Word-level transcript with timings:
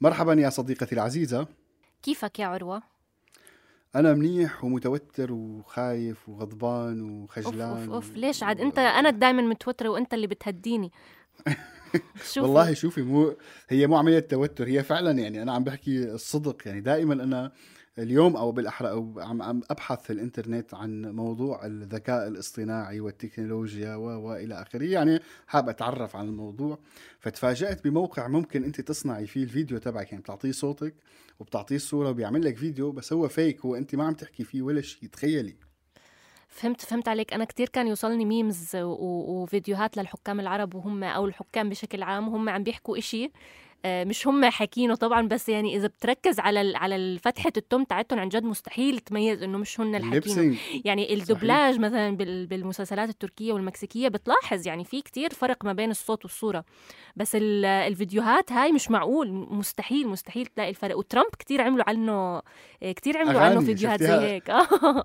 مرحبا 0.00 0.32
يا 0.34 0.50
صديقتي 0.50 0.94
العزيزة 0.94 1.46
كيفك 2.02 2.38
يا 2.38 2.46
عروة؟ 2.46 2.82
أنا 3.96 4.14
منيح 4.14 4.64
ومتوتر 4.64 5.32
وخايف 5.32 6.28
وغضبان 6.28 7.02
وخجلان 7.02 7.70
أوف 7.70 7.90
أوف 7.90 8.16
ليش 8.16 8.42
عاد 8.42 8.60
أنت 8.60 8.78
أنا 8.78 9.10
دائما 9.10 9.42
متوترة 9.42 9.88
وأنت 9.88 10.14
اللي 10.14 10.26
بتهديني 10.26 10.92
شوفي. 12.24 12.40
والله 12.40 12.74
شوفي 12.74 13.02
مو 13.02 13.36
هي 13.68 13.86
مو 13.86 13.96
عملية 13.96 14.18
توتر 14.18 14.66
هي 14.68 14.82
فعلا 14.82 15.10
يعني 15.10 15.42
أنا 15.42 15.52
عم 15.52 15.64
بحكي 15.64 16.04
الصدق 16.04 16.56
يعني 16.66 16.80
دائما 16.80 17.14
أنا 17.14 17.52
اليوم 17.98 18.36
أو 18.36 18.52
بالأحرى 18.52 18.90
أو 18.90 19.20
عم 19.20 19.62
أبحث 19.70 20.02
في 20.02 20.12
الإنترنت 20.12 20.74
عن 20.74 21.02
موضوع 21.02 21.66
الذكاء 21.66 22.28
الاصطناعي 22.28 23.00
والتكنولوجيا 23.00 23.94
و 23.94 24.02
وإلى 24.02 24.62
آخره. 24.62 24.84
يعني 24.84 25.20
حاب 25.46 25.68
أتعرف 25.68 26.16
عن 26.16 26.28
الموضوع. 26.28 26.78
فتفاجأت 27.20 27.84
بموقع 27.84 28.28
ممكن 28.28 28.64
أنت 28.64 28.80
تصنعي 28.80 29.26
فيه 29.26 29.42
الفيديو 29.44 29.78
تبعك. 29.78 30.12
يعني 30.12 30.22
بتعطيه 30.22 30.52
صوتك 30.52 30.94
وبتعطيه 31.40 31.76
الصورة 31.76 32.10
وبيعمل 32.10 32.44
لك 32.44 32.56
فيديو 32.56 32.92
بس 32.92 33.12
هو 33.12 33.28
فيك 33.28 33.60
هو 33.60 33.74
أنت 33.74 33.94
ما 33.94 34.04
عم 34.04 34.14
تحكي 34.14 34.44
فيه 34.44 34.62
ولا 34.62 34.80
شيء 34.80 35.08
تخيلي. 35.08 35.56
فهمت 36.48 36.80
فهمت 36.80 37.08
عليك. 37.08 37.32
أنا 37.32 37.44
كتير 37.44 37.68
كان 37.68 37.86
يوصلني 37.86 38.24
memes 38.24 38.70
وفيديوهات 38.76 39.96
للحكام 39.96 40.40
العرب 40.40 40.74
وهم 40.74 41.04
أو 41.04 41.26
الحكام 41.26 41.68
بشكل 41.68 42.02
عام 42.02 42.28
وهم 42.28 42.48
عم 42.48 42.62
بيحكوا 42.62 42.98
إشي. 42.98 43.30
مش 43.86 44.26
هم 44.26 44.44
حاكينه 44.44 44.94
طبعا 44.94 45.28
بس 45.28 45.48
يعني 45.48 45.76
إذا 45.76 45.86
بتركز 45.86 46.40
على 46.40 46.72
على 46.76 47.18
فتحة 47.22 47.52
التم 47.56 47.84
تاعتهم 47.84 48.18
عن 48.18 48.28
جد 48.28 48.44
مستحيل 48.44 48.98
تميز 48.98 49.42
إنه 49.42 49.58
مش 49.58 49.80
هن 49.80 49.94
الحاكينه 49.94 50.16
ال 50.18 50.23
lip 50.23 50.37
sync 50.37 50.56
يعني 50.84 51.14
الدبلاج 51.14 51.78
مثلا 51.78 52.16
بال- 52.16 52.46
بالمسلسلات 52.46 53.08
التركية 53.08 53.52
والمكسيكية 53.52 54.08
بتلاحظ 54.08 54.66
يعني 54.66 54.84
في 54.84 55.02
كتير 55.02 55.30
فرق 55.30 55.64
ما 55.64 55.72
بين 55.72 55.90
الصوت 55.90 56.24
والصورة. 56.24 56.64
بس 57.16 57.34
ال- 57.36 57.64
الفيديوهات 57.64 58.52
هاي 58.52 58.72
مش 58.72 58.90
معقول 58.90 59.32
مستحيل 59.32 60.08
مستحيل 60.08 60.46
تلاقي 60.46 60.70
الفرق. 60.70 60.98
وترامب 60.98 61.30
كتير 61.38 61.60
عملوا 61.62 61.84
عنه 61.88 62.42
كتير 62.82 63.18
عملوا 63.18 63.40
عنه 63.40 63.60
فيديوهات 63.66 64.02
زي؟ 64.02 64.26
هيك. 64.26 64.50
آه. 64.50 65.04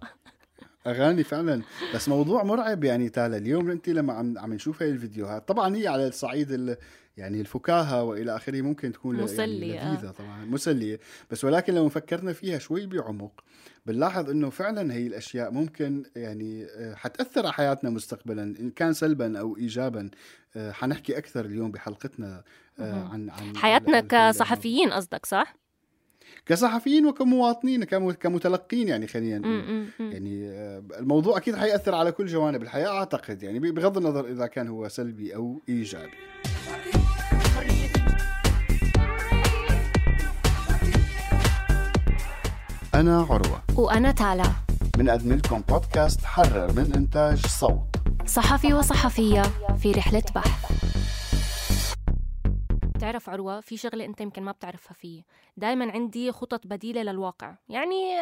أغاني 0.87 1.23
فعلا 1.23 1.61
بس 1.95 2.09
موضوع 2.09 2.43
مرعب 2.43 2.83
يعني 2.83 3.09
تالا 3.09 3.37
اليوم 3.37 3.69
انت 3.71 3.89
لما 3.89 4.13
عم 4.13 4.37
عم 4.37 4.53
نشوف 4.53 4.81
هاي 4.81 4.89
الفيديوهات 4.91 5.47
طبعا 5.47 5.75
هي 5.75 5.87
على 5.87 6.07
الصعيد 6.07 6.51
ال 6.51 6.77
يعني 7.17 7.41
الفكاهة 7.41 8.03
وإلى 8.03 8.35
آخره 8.35 8.61
ممكن 8.61 8.91
تكون 8.91 9.17
ل- 9.17 9.23
مسلية، 9.23 9.73
يعني. 9.73 9.95
لذيذة 9.97 10.11
طبعا 10.11 10.45
مسلية 10.45 10.99
بس 11.31 11.45
ولكن 11.45 11.73
لو 11.73 11.89
فكرنا 11.89 12.33
فيها 12.33 12.57
شوي 12.59 12.85
بعمق 12.85 13.43
بنلاحظ 13.85 14.29
إنه 14.29 14.49
فعلا 14.49 14.93
هي 14.93 15.07
الأشياء 15.07 15.51
ممكن 15.51 16.03
يعني 16.15 16.65
آه، 16.65 16.95
حتأثر 16.95 17.41
على 17.45 17.53
حياتنا 17.53 17.89
مستقبلا 17.89 18.43
إن 18.43 18.69
كان 18.69 18.93
سلبا 18.93 19.39
أو 19.39 19.57
ايجابا 19.57 20.09
آه، 20.55 20.71
حنحكي 20.71 21.17
أكثر 21.17 21.45
اليوم 21.45 21.71
بحلقتنا. 21.71 22.43
عن 22.79 23.29
عن 23.29 23.57
حياتنا 23.57 23.99
كصحفيين 24.01 24.89
قصدك 24.93 25.25
صح؟ 25.25 25.55
كصحفيين 26.45 27.05
وكمواطنين 27.05 27.83
كم- 27.83 28.11
كمتلقين 28.11 28.87
يعني 28.87 29.07
خلينا 29.07 29.37
نقول. 29.39 29.85
يعني 29.99 30.49
آه، 30.49 30.83
الموضوع 30.99 31.37
أكيد 31.37 31.55
حيأثر 31.55 31.95
على 31.95 32.11
كل 32.11 32.25
جوانب 32.25 32.63
الحياة 32.63 32.87
أعتقد 32.89 33.43
يعني 33.43 33.59
بغض 33.59 33.97
النظر 33.97 34.25
إذا 34.27 34.47
كان 34.47 34.67
هو 34.67 34.87
سلبي 34.89 35.35
أو 35.35 35.61
إيجابي. 35.69 36.11
أنا 42.95 43.21
عروة. 43.29 43.61
وأنا 43.75 44.11
تالا. 44.11 44.43
بنقدم 44.97 45.33
لكم 45.33 45.61
بودكاست 45.69 46.25
حرر 46.25 46.71
من 46.73 46.93
إنتاج 46.95 47.45
صوت. 47.45 47.95
صحفي 48.25 48.73
وصحفية 48.73 49.41
في 49.81 49.91
رحلة 49.91 50.23
بحث. 50.35 50.71
بتعرف 53.01 53.29
عروة 53.29 53.59
في 53.59 53.77
شغلة 53.77 54.05
أنت 54.05 54.21
يمكن 54.21 54.43
ما 54.43 54.51
بتعرفها 54.51 54.93
فيه. 54.93 55.21
دايما 55.57 55.91
عندي 55.91 56.31
خطط 56.31 56.67
بديلة 56.67 57.03
للواقع. 57.03 57.55
يعني 57.69 58.17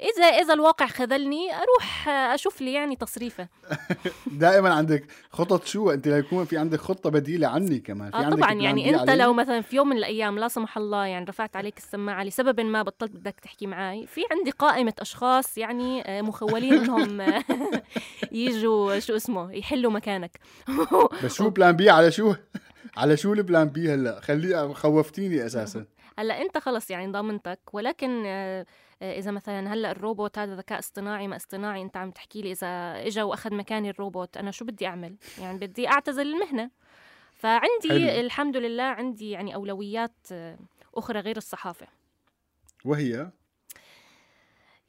إذا 0.00 0.24
إذا 0.24 0.54
الواقع 0.54 0.86
خذلني 0.86 1.54
أروح 1.54 2.08
أشوف 2.08 2.60
لي 2.60 2.72
يعني 2.72 2.96
تصريفة. 2.96 3.48
دائما 4.26 4.74
عندك 4.74 5.04
خطط 5.30 5.64
شو؟ 5.64 5.90
أنت 5.90 6.08
ليكون 6.08 6.44
في 6.44 6.58
عندك 6.58 6.80
خطة 6.80 7.10
بديلة 7.10 7.48
عني 7.48 7.78
كمان. 7.78 8.10
في 8.10 8.16
آه 8.16 8.20
عندك 8.20 8.36
طبعا 8.38 8.52
يعني 8.52 8.94
أنت؟ 8.94 9.10
لو 9.10 9.32
مثلا 9.32 9.60
في 9.60 9.76
يوم 9.76 9.88
من 9.88 9.96
الأيام 9.96 10.38
لا 10.38 10.48
سمح 10.48 10.76
الله 10.76 11.06
يعني 11.06 11.24
رفعت 11.24 11.56
عليك 11.56 11.78
السماعة 11.78 12.24
لسبب 12.24 12.60
ما 12.60 12.82
بطلت 12.82 13.10
بدك 13.10 13.40
تحكي 13.42 13.66
معي 13.66 14.06
في 14.06 14.20
عندي 14.30 14.50
قائمة 14.50 14.94
أشخاص 14.98 15.58
يعني 15.58 16.02
آه، 16.18 16.22
مخولين 16.22 16.74
إنهم 16.74 17.20
آه، 17.20 17.44
يجوا 18.32 18.98
شو 18.98 19.16
اسمه 19.16 19.52
يحلوا 19.52 19.90
مكانك. 19.90 20.38
بس 21.24 21.34
شو 21.34 21.50
plan 21.54 21.76
B 21.76 21.90
على 21.90 22.12
شو؟ 22.12 22.34
على 22.96 23.16
شو 23.16 23.32
ال 23.32 23.39
plan 23.39 23.68
B 23.68 23.94
هلا؟ 23.94 24.20
خلي 24.20 24.74
خوفتيني 24.74 25.46
أساسا. 25.46 25.86
هلا 26.18 26.42
أنت 26.42 26.58
خلص 26.58 26.90
يعني 26.90 27.12
ضامنتك 27.12 27.60
ولكن 27.72 28.22
آه، 28.26 28.66
آه، 29.02 29.18
إذا 29.18 29.30
مثلا 29.30 29.72
هلا 29.74 29.90
الروبوت 29.90 30.38
هذا 30.38 30.56
ذكاء 30.56 30.78
اصطناعي 30.78 31.28
ما 31.28 31.36
اصطناعي 31.36 31.82
أنت 31.82 31.96
عم 31.96 32.10
تحكي 32.10 32.42
لي 32.42 32.52
إذا 32.52 32.66
اجى 33.06 33.22
وأخذ 33.22 33.54
مكاني 33.54 33.90
الروبوت 33.90 34.36
أنا 34.36 34.50
شو 34.50 34.64
بدي 34.64 34.86
أعمل؟ 34.86 35.16
يعني 35.38 35.58
بدي 35.58 35.88
أعتزل 35.88 36.26
المهنة. 36.26 36.70
فعندي 37.34 37.88
حلو. 37.88 38.20
الحمد 38.20 38.56
لله 38.56 38.82
عندي 38.82 39.30
يعني 39.30 39.54
أولويات 39.54 40.16
آه، 40.32 40.58
أخرى 40.94 41.20
غير 41.20 41.36
الصحافة. 41.36 41.86
وهي؟ 42.84 43.30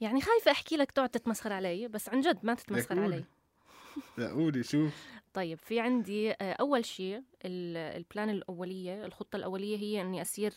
يعني 0.01 0.21
خايفة 0.21 0.51
أحكي 0.51 0.77
لك 0.77 0.91
تقعد 0.91 1.09
تتمسخر 1.09 1.53
علي 1.53 1.87
بس 1.87 2.09
عن 2.09 2.21
جد 2.21 2.39
ما 2.43 2.53
تتمسخر. 2.53 2.99
علي. 2.99 3.23
لا 4.17 4.29
قولي 4.31 4.63
شو 4.63 4.87
طيب 5.33 5.57
في 5.57 5.79
عندي 5.79 6.31
آه، 6.31 6.53
أول 6.53 6.85
شيء 6.85 7.15
ال- 7.45 7.97
البلان 7.97 8.29
الأولية 8.29 9.05
الخطة 9.05 9.35
الأولية 9.35 9.77
هي 9.77 10.01
إني 10.01 10.21
أصير 10.21 10.53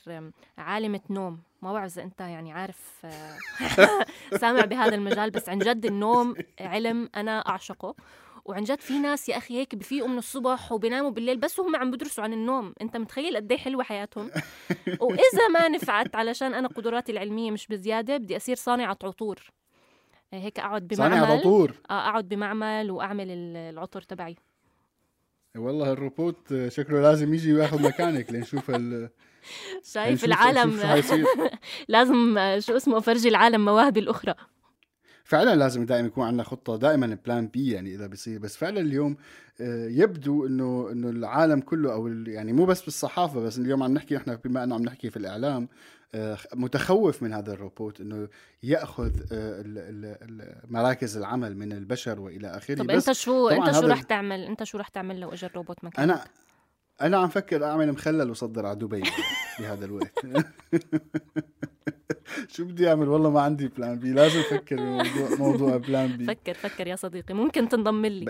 عالمة 0.58 1.00
نوم. 1.10 1.38
ما 1.62 1.72
بعرف 1.72 1.92
إذا 1.92 2.02
أنت 2.02 2.20
يعني 2.20 2.52
عارف 2.52 2.92
آه، 3.04 3.38
سامع 4.40 4.64
بهذا 4.64 4.94
المجال 4.94 5.30
بس 5.30 5.48
عن 5.48 5.58
جد 5.58 5.86
النوم 5.86 6.34
علم 6.60 7.08
أنا 7.16 7.38
أعشقه. 7.48 7.94
وعن 8.44 8.64
جد 8.64 8.80
في 8.80 8.98
ناس 8.98 9.28
يا 9.28 9.36
أخي 9.36 9.54
هيك 9.58 9.74
بفيقوا 9.74 10.08
من 10.08 10.18
الصبح 10.18 10.72
وبيناموا 10.72 11.10
بالليل 11.10 11.36
بس 11.36 11.60
هم 11.60 11.76
عم 11.76 11.90
بدرسوا 11.90 12.24
عن 12.24 12.32
النوم. 12.32 12.74
أنت 12.82 12.96
متخيل 12.96 13.36
قد 13.36 13.52
إيه 13.52 13.58
حلوة 13.58 13.84
حياتهم؟ 13.84 14.30
وإذا 15.00 15.48
ما 15.52 15.68
نفعت 15.68 16.16
علشان 16.16 16.54
أنا 16.54 16.68
قدراتي 16.68 17.12
العلمية 17.12 17.50
مش 17.50 17.66
بزيادة 17.66 18.16
بدي 18.16 18.36
أصير 18.36 18.56
صانعة 18.56 18.98
عطور. 19.04 19.38
هيك 20.32 20.58
أقعد 20.60 20.88
بمعمل. 20.88 21.12
صانع 21.20 21.32
عطور. 21.32 21.74
آه 21.90 22.08
أقعد 22.08 22.28
بمعمل 22.28 22.90
وأعمل 22.90 23.30
ال- 23.30 23.56
العطر 23.56 24.02
تبعي. 24.02 24.36
والله 25.56 25.92
الروبوت 25.92 26.54
شكله 26.68 27.02
لازم 27.02 27.34
يجي 27.34 27.52
وياخذ 27.52 27.82
مكانك 27.82 28.32
لنشوف 28.32 28.70
ال 28.70 29.08
شايف 29.94 30.24
العالم. 30.24 30.80
لازم 31.88 32.34
شو 32.58 32.76
اسمه 32.76 32.98
افرجي 32.98 33.28
العالم 33.28 33.64
مواهبي 33.64 34.00
الأخرى. 34.00 34.34
فعلا 35.24 35.54
لازم 35.54 35.86
دائما 35.86 36.06
يكون 36.06 36.26
عندنا 36.26 36.42
خطة 36.42 36.76
دائما 36.76 37.18
plan 37.26 37.46
B 37.46 37.70
يعني 37.70 37.94
إذا 37.94 38.06
بيصير. 38.06 38.38
بس 38.38 38.56
فعلا 38.56 38.80
اليوم 38.80 39.16
آه، 39.60 39.88
يبدو 39.88 40.46
انه 40.46 40.88
إنه 40.92 41.08
العالم 41.08 41.60
كله 41.60 41.92
أو 41.92 42.08
يعني 42.08 42.52
مو 42.52 42.64
بس 42.64 42.82
بالصحافة 42.84 43.40
بس 43.40 43.58
اليوم 43.58 43.82
عم 43.82 43.94
نحكي 43.94 44.14
نحن 44.14 44.36
بما 44.44 44.64
إنه 44.64 44.74
عم 44.74 44.82
نحكي 44.82 45.10
في 45.10 45.16
الإعلام 45.16 45.68
متخوف 46.54 47.22
من 47.22 47.32
هذا 47.32 47.52
الروبوت 47.52 48.00
إنه 48.00 48.28
يأخذ 48.62 49.12
آه، 49.32 50.18
مراكز 50.68 51.16
العمل 51.16 51.56
من 51.56 51.72
البشر 51.72 52.20
وإلى 52.20 52.48
آخره. 52.48 52.74
طب 52.74 52.90
أنت 52.90 53.12
شو 53.12 53.48
أنت 53.48 53.70
شو 53.80 53.86
رح 53.86 54.02
تعمل؟ 54.02 54.44
أنت 54.44 54.64
شو 54.64 54.78
رح 54.78 54.88
تعمل 54.88 55.20
لو 55.20 55.32
اجى 55.32 55.46
الروبوت 55.46 55.84
مكانك؟ 55.84 56.00
أنا 56.00 56.24
أنا 57.02 57.16
عم 57.16 57.28
فكر 57.28 57.64
أعمل 57.64 57.92
مخلل 57.92 58.30
وصدر 58.30 58.66
على 58.66 58.76
دبي 58.76 59.02
بهذا 59.58 59.84
الوقت. 59.84 60.12
شو 62.54 62.64
بدي 62.64 62.88
أعمل؟ 62.88 63.08
والله 63.08 63.30
ما 63.30 63.40
عندي 63.40 63.68
plan 63.68 63.98
B 63.98 64.12
لازم 64.12 64.40
أفكر 64.40 64.76
بموضوع 64.76 65.38
موضوع 65.38 65.76
plan 65.76 66.16
B 66.16 66.24
فكر 66.24 66.54
فكر 66.54 66.86
يا 66.86 66.96
صديقي. 66.96 67.34
ممكن 67.34 67.68
تنضم 67.68 68.06
لي. 68.06 68.26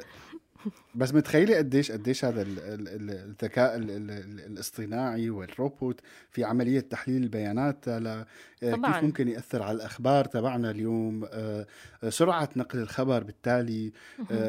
بس 0.94 1.14
متخيلي 1.14 1.54
قديش 1.54 1.92
قديش 1.92 2.24
هذا 2.24 2.42
ال- 2.42 2.58
ال- 2.58 2.88
ال- 2.88 3.10
الذكاء 3.10 3.76
ال- 3.76 3.90
ال- 3.90 4.10
ال- 4.10 4.40
الاصطناعي 4.40 5.30
والروبوت 5.30 6.00
في 6.30 6.44
عملية 6.44 6.80
تحليل 6.80 7.22
البيانات 7.22 7.88
ل- 7.88 8.24
آه،. 8.62 8.74
كيف 8.74 9.04
ممكن 9.04 9.28
يأثر 9.28 9.62
على 9.62 9.76
الأخبار 9.76 10.24
تبعنا 10.24 10.70
اليوم؟ 10.70 11.24
آه، 11.32 11.66
آه، 12.04 12.08
سرعة 12.08 12.48
نقل 12.56 12.78
الخبر 12.78 13.22
بالتالي 13.22 13.92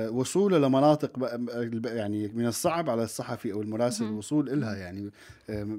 وصوله 0.09 0.57
لمناطق 0.57 1.39
يعني 1.86 2.27
من 2.27 2.48
الصعب 2.48 2.89
على 2.89 3.03
الصحفي 3.03 3.53
أو 3.53 3.62
المراسل 3.62 4.06
الوصول 4.06 4.59
لها 4.62 4.75
يعني 4.75 5.12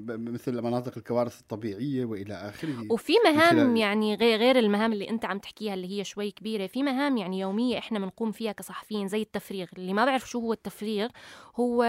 مثل 0.07 0.61
مناطق 0.61 0.93
الكوارث 0.97 1.39
الطبيعية 1.39 2.05
وإلى 2.05 2.33
آخره. 2.33 2.85
وفي 2.89 3.13
مهام 3.25 3.75
يعني 3.75 4.15
غير 4.15 4.39
غير 4.39 4.59
المهام 4.59 4.93
اللي 4.93 5.09
أنت 5.09 5.25
عم 5.25 5.39
تحكيها 5.39 5.73
اللي 5.73 5.99
هي 5.99 6.03
شوي 6.03 6.31
كبيرة 6.31 6.67
في 6.67 6.83
مهام 6.83 7.17
يعني 7.17 7.39
يومية 7.39 7.77
إحنا 7.77 7.99
بنقوم 7.99 8.31
فيها 8.31 8.51
كصحفيين 8.51 9.07
زي 9.07 9.21
التفريغ 9.21 9.67
اللي 9.77 9.93
ما 9.93 10.05
بعرف 10.05 10.29
شو 10.29 10.39
هو 10.39 10.53
التفريغ 10.57 11.09
هو 11.55 11.83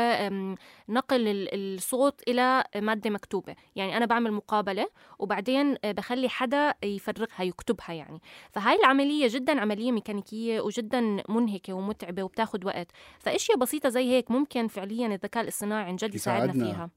نقل 0.88 1.28
ال- 1.28 1.48
الصوت 1.54 2.20
إلى 2.28 2.64
مادة 2.76 3.10
مكتوبة. 3.10 3.54
يعني 3.76 3.96
أنا 3.96 4.06
بعمل 4.06 4.32
مقابلة 4.32 4.88
وبعدين 5.18 5.76
آه، 5.84 5.92
بخلي 5.92 6.28
حدا 6.28 6.74
يفرغها 6.82 7.42
يكتبها 7.42 7.92
يعني. 7.92 8.20
فهاي 8.52 8.76
العملية 8.78 9.28
جدا 9.30 9.60
عملية 9.60 9.92
ميكانيكية 9.92 10.60
وجدا 10.60 11.00
منهكة 11.28 11.72
ومتعبة 11.72 12.22
وبتاخذ 12.22 12.66
وقت. 12.66 12.86
فإشياء 13.18 13.58
بسيطة 13.58 13.88
زي 13.88 14.10
هيك 14.10 14.30
ممكن 14.30 14.68
فعليا 14.68 15.06
الذكاء 15.06 15.42
الاصطناعي 15.42 15.84
عن 15.84 15.96
جد 15.96 16.14
يساعدنا. 16.14 16.64
فيها. 16.64 16.90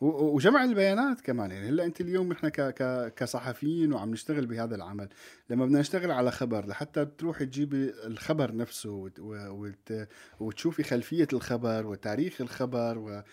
و- 0.00 0.34
وجمع 0.34 0.64
البيانات 0.64 1.20
كمان. 1.20 1.50
يعني 1.50 1.68
هلأ 1.68 1.84
أنت 1.84 2.00
اليوم 2.00 2.32
ك 2.32 3.12
كصحفيين 3.16 3.92
وعم 3.92 4.10
نشتغل 4.10 4.46
بهذا 4.46 4.74
العمل. 4.74 5.08
لما 5.50 5.64
بدنا 5.66 5.80
نشتغل 5.80 6.10
على 6.10 6.30
خبر 6.30 6.66
لحتى 6.66 7.04
تروحي 7.04 7.46
تجيبي 7.46 7.92
الخبر 8.06 8.54
نفسه 8.56 8.90
وت 9.18 9.92
وتشوفي 10.40 10.82
خلفية 10.82 11.28
الخبر 11.32 11.86
وتاريخ 11.86 12.40
الخبر 12.40 12.98
والى. 12.98 13.24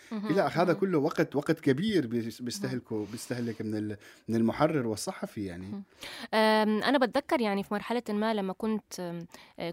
هذا 0.54 0.74
كله 0.74 0.98
وقت 0.98 1.36
وقت 1.36 1.60
كبير 1.60 2.08
بيس- 2.08 2.42
بيستهلكه 2.42 3.06
بيستهلك 3.12 3.62
من 3.62 3.76
ال- 3.78 3.98
من 4.28 4.36
المحرر 4.36 4.88
والصحفي 4.88 5.46
يعني. 5.46 5.84
أنا 6.90 6.98
بتذكر 6.98 7.42
يعني 7.42 7.64
في 7.64 7.74
مرحلة 7.74 8.04
ما 8.10 8.34
لما 8.34 8.54
كنت 8.54 9.16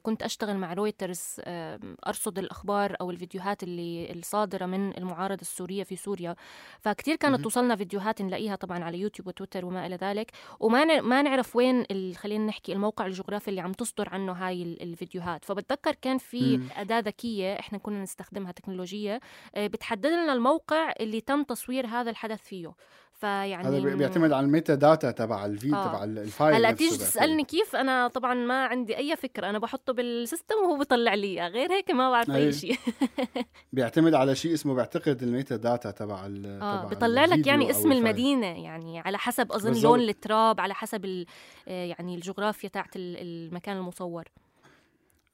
كنت 0.03 0.23
أشتغل 0.23 0.57
مع 0.57 0.73
رويترز 0.73 1.21
أم، 1.41 1.97
أرصد 2.07 2.39
الأخبار 2.39 2.97
أو 3.01 3.11
الفيديوهات 3.11 3.63
اللي 3.63 4.13
الصادرة 4.13 4.67
من 4.67 4.97
المعارضة 4.99 5.41
السورية 5.41 5.85
في 5.85 5.97
سوريا. 5.97 6.37
فكتير 6.81 7.17
كانت 7.17 7.41
توصلنا 7.41 7.77
فيديوهات 7.77 8.23
نلاقيها 8.23 8.57
طبعا 8.57 8.85
على 8.85 8.99
يوتيوب 9.01 9.29
وتويتر 9.29 9.65
وما 9.65 9.87
إلى 9.87 9.97
ذلك. 9.97 10.31
وما 10.61 10.85
ن- 10.85 11.01
ما 11.01 11.23
نعرف 11.23 11.57
وين 11.57 11.81
ال- 11.81 12.17
خلينا 12.33 12.47
نحكي 12.47 12.73
الموقع 12.73 13.07
الجغرافي 13.07 13.49
اللي 13.49 13.61
عم 13.61 13.73
تصدر 13.73 14.09
عنه 14.09 14.33
هاي 14.33 14.63
ال- 14.63 14.83
الفيديوهات 14.83 15.45
فبتذكر 15.45 15.95
كان 15.95 16.19
في. 16.19 16.61
أداة 16.77 17.01
ذكية 17.01 17.59
إحنا 17.59 17.79
كنا 17.79 18.03
نستخدمها 18.03 18.53
تكنولوجية 18.53 19.21
آه، 19.55 19.67
بتحدد 19.67 20.07
لنا 20.07 20.33
الموقع 20.33 20.93
اللي 21.01 21.21
تم 21.21 21.43
تصوير 21.43 21.87
هذا 21.87 22.11
الحدث 22.11 22.41
فيه 22.43 22.73
فيعني 23.23 23.69
هذا 23.69 23.79
بي- 23.79 23.97
بيعتمد 23.97 24.33
على 24.33 24.47
ال 24.47 24.75
metadata 24.75 25.11
تبع 25.11 25.47
الفي 25.47 25.75
آه. 25.75 25.87
تبع 25.89 26.05
ال- 26.05 26.19
ال 26.19 26.26
file 26.26 26.55
هلا 26.55 26.73
تيجي. 26.73 26.97
تسألني 26.97 27.45
كيف 27.45 27.77
أنا 27.77 28.09
طبعا 28.09 28.35
ما 28.35 28.67
عندي 28.67 28.97
أي 28.97 29.17
فكرة 29.17 29.51
أنا 29.51 29.59
بحطه 29.59 29.93
بال 29.93 30.08
system 30.08 30.55
وهو 30.65 30.79
بيطلع 30.79 31.15
لي 31.15 31.27
إياه. 31.27 31.49
غير 31.49 31.73
هيك 31.73 31.91
ما 31.91 32.11
بعرف. 32.11 32.31
أي 32.31 32.53
شيء 32.53 32.77
بيعتمد 33.73 34.15
على 34.15 34.35
شيء 34.35 34.55
اسمه 34.55 34.75
بعتقد 34.75 35.23
ال 35.23 35.57
metadata 35.57 35.91
تبع 35.91 36.27
ال 36.27 36.47
آه 36.63 36.85
بيطلع 36.89 37.25
لك 37.25 37.47
يعني 37.47 37.71
اسم 37.71 37.79
ال 37.93 37.94
file. 37.94 37.99
المدينة 37.99 38.47
يعني 38.47 38.99
على 39.01 39.19
حسب 39.19 39.53
أظن. 39.53 39.83
لون 39.83 40.01
التراب 40.01 40.61
على 40.61 40.75
حسب 40.75 41.25
آه، 41.69 41.85
يعني 41.85 42.15
الجغرافيا 42.15 42.69
تاعت 42.69 42.97
ال- 42.97 43.17
المكان 43.21 43.77
المصور 43.77 44.25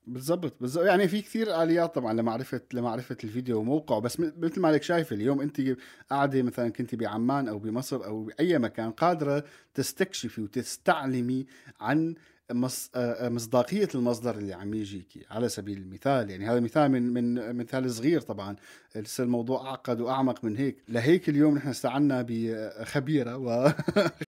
بالضبط. 0.09 0.57
بالضبط 0.61 0.85
يعني 0.85 1.09
في 1.09 1.23
كثير 1.23 1.63
آليات 1.63 1.95
طبعا 1.95 2.13
لمعرفه 2.13 2.61
لمعرفة 2.75 3.17
الفيديو 3.25 3.59
وموقعه. 3.59 4.01
بس 4.01 4.21
مثل 4.21 4.61
ما 4.61 4.73
لك 4.73 4.83
شايفه 4.83 5.17
اليوم 5.17 5.41
أنت 5.41 5.61
قاعدة 6.11 6.43
مثلا 6.43 6.69
كنت 6.69 6.95
بعمان 6.95 7.49
أو 7.49 7.59
بمصر 7.59 8.05
أو 8.05 8.25
بأي 8.25 8.59
مكان 8.59 8.91
قادرة 8.91 9.45
تستكشفي 9.75 10.41
وتستعلمي 10.41 11.47
عن. 11.81 12.15
آه، 12.51 12.69
آه، 12.95 13.29
مصداقية 13.29 13.89
المصدر 13.95 14.39
اللي 14.39 14.53
عم 14.55 14.75
يجيكي. 14.75 15.27
على 15.31 15.49
سبيل 15.49 15.79
المثال 15.79 16.31
يعني 16.31 16.47
هذا 16.47 16.61
مثال 16.61 16.89
من 16.91 17.03
من 17.03 17.57
مثال 17.57 17.91
صغير 17.91 18.21
طبعا. 18.21 18.57
لسه 18.97 19.25
الموضوع 19.25 19.67
أعقد 19.69 20.01
وأعمق 20.01 20.45
من 20.45 20.57
هيك. 20.57 20.77
لهيك 20.89 21.29
اليوم 21.29 21.55
نحن 21.55 21.69
استعنا 21.69 22.25
بخبيرة 22.29 23.37
و 23.37 23.73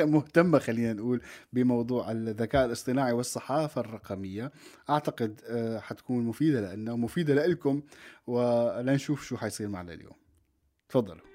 مهتمة 0.00 0.58
خلينا 0.58 0.92
نقول 0.92 1.20
بموضوع 1.52 2.10
الذكاء 2.10 2.66
الاصطناعي 2.66 3.12
والصحافة 3.12 3.80
الرقمية. 3.80 4.52
أعتقد 4.90 5.40
آه، 5.46 5.78
حتكون 5.78 6.24
مفيدة 6.24 6.74
لنا 6.74 6.92
ومفيدة 6.92 7.46
لكم 7.46 7.82
ولنشوف 8.26 9.24
شو 9.24 9.36
حيصير 9.36 9.68
معنا 9.68 9.92
اليوم. 9.92 10.14
تفضلوا. 10.88 11.31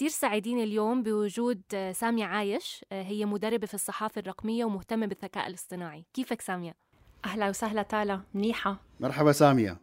كتير 0.00 0.10
سعيدين 0.10 0.62
اليوم 0.62 1.02
بوجود 1.02 1.60
آه، 1.74 1.92
سامية 1.92 2.24
عايش 2.24 2.84
آه، 2.92 3.02
هي 3.02 3.24
مدربة 3.24 3.66
في 3.66 3.74
الصحافة 3.74 4.18
الرقمية 4.18 4.64
ومهتمة 4.64 5.06
بالذكاء 5.06 5.46
الاصطناعي. 5.46 6.04
كيفك 6.14 6.40
سامية؟ 6.40 6.74
أهلا 7.24 7.48
وسهلا 7.48 7.82
تالا. 7.82 8.20
منيحة. 8.34 8.80
مرحبا 9.00 9.32
سامية. 9.32 9.80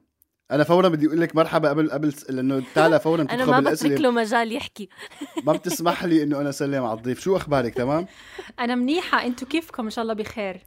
أنا 0.51 0.63
فورا 0.63 0.89
بدي 0.89 1.07
أقول 1.07 1.21
لك 1.21 1.35
مرحبا 1.35 1.69
قبل 1.69 1.91
قبل 1.91 2.13
لأنه 2.29 2.63
تالا 2.75 2.97
فورا 2.97 3.21
أنا 3.31 3.45
تدخل 3.45 3.51
ما 3.51 3.71
بترك 3.71 4.01
له 4.01 4.11
مجال 4.11 4.51
يحكي. 4.51 4.89
ما 5.45 5.53
بتسمح 5.53 6.03
لي 6.03 6.23
إنه 6.23 6.41
أنا 6.41 6.49
اسلم 6.49 6.83
على 6.83 6.97
الضيف. 6.97 7.19
شو 7.19 7.35
أخبارك؟ 7.37 7.73
تمام؟ 7.73 8.07
أنا 8.59 8.75
منيحة. 8.75 9.25
أنتوا 9.25 9.47
كيفكم؟ 9.47 9.83
إن 9.83 9.89
شاء 9.89 10.03
الله 10.03 10.13
بخير. 10.13 10.61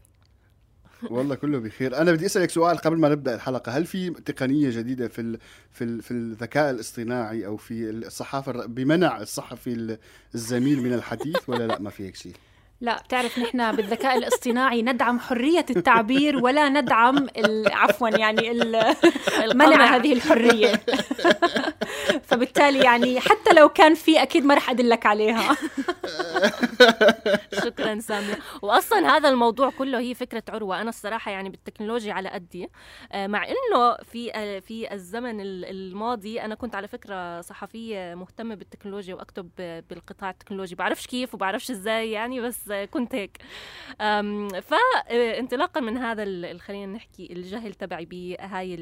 والله 1.11 1.35
كله 1.35 1.59
بخير. 1.59 1.97
أنا 1.97 2.13
بدي 2.13 2.27
أسألك 2.27 2.51
سؤال 2.51 2.79
قبل 2.79 2.97
ما 2.97 3.09
نبدأ 3.09 3.35
الحلقة. 3.35 3.73
هل 3.73 3.87
في 3.87 4.11
تقنية 4.11 4.71
جديدة 4.71 5.09
في 5.09 5.21
ال 5.21 5.39
في 5.73 5.85
ال 5.85 6.03
في 6.03 6.11
الذكاء 6.11 6.71
الاصطناعي 6.71 7.47
أو 7.47 7.57
في 7.57 7.91
الصحافة 7.91 8.67
بمنع 8.67 9.21
الصحفي 9.21 9.73
ال- 9.73 9.99
الزميل 10.35 10.83
من 10.83 10.93
الحديث 10.93 11.49
ولا 11.49 11.67
لا؟ 11.67 11.79
ما 11.79 11.91
في 11.91 12.07
هيك 12.07 12.17
شيء. 12.17 12.35
لا 12.81 12.97
بتعرف 13.03 13.39
نحن 13.39 13.77
بالذكاء 13.77 14.19
الاصطناعي 14.19 14.83
ندعم 14.83 15.21
حرية 15.21 15.67
التعبير 15.71 16.37
ولا 16.37 16.69
ندعم 16.69 17.27
عفوا 17.73 18.09
يعني 18.09 18.51
منع 19.55 19.97
هذه 19.97 20.13
الحرية. 20.13 20.73
فبالتالي 22.29 22.79
يعني 22.79 23.21
حتى 23.21 23.53
لو 23.57 23.69
كان 23.69 23.95
في 23.95 24.23
أكيد 24.23 24.45
ما 24.45 24.55
رح 24.55 24.71
أدلك 24.71 25.07
عليها. 25.07 25.57
شكرا 27.65 28.01
سامية 28.01 28.39
واصلا 28.63 29.17
هذا 29.17 29.29
الموضوع 29.29 29.71
كله 29.71 29.99
هي 29.99 30.15
فكرة 30.15 30.43
عروة. 30.49 30.81
أنا 30.81 30.89
الصراحة 30.89 31.31
يعني 31.31 31.49
بالتكنولوجيا 31.49 32.13
على 32.13 32.29
قدي. 32.29 32.69
آه، 33.13 33.27
مع 33.27 33.45
إنه 33.45 33.97
في 34.13 34.35
آه، 34.35 34.59
في 34.59 34.93
الزمن 34.95 35.41
ال- 35.41 35.65
الماضي 35.65 36.41
أنا 36.41 36.55
كنت 36.55 36.75
على 36.75 36.89
فكرة 36.89 37.41
صحفية 37.41 38.15
مهتمة 38.15 38.55
بالتكنولوجيا 38.55 39.15
وأكتب 39.15 39.51
آه، 39.61 39.85
بالقطاع 39.91 40.31
التكنولوجي. 40.31 40.75
بعرفش 40.75 41.07
كيف 41.07 41.35
وبعرفش 41.35 41.71
إزاي 41.71 42.11
يعني 42.11 42.41
بس 42.41 42.70
كنت 42.91 43.15
هيك. 43.15 43.39
فانطلاقا 44.63 45.81
من 45.81 45.97
هذا 45.97 46.59
خلينا 46.59 46.93
نحكي 46.93 47.33
الجهل 47.33 47.75
تبعي 47.75 48.05
بهاي 48.05 48.77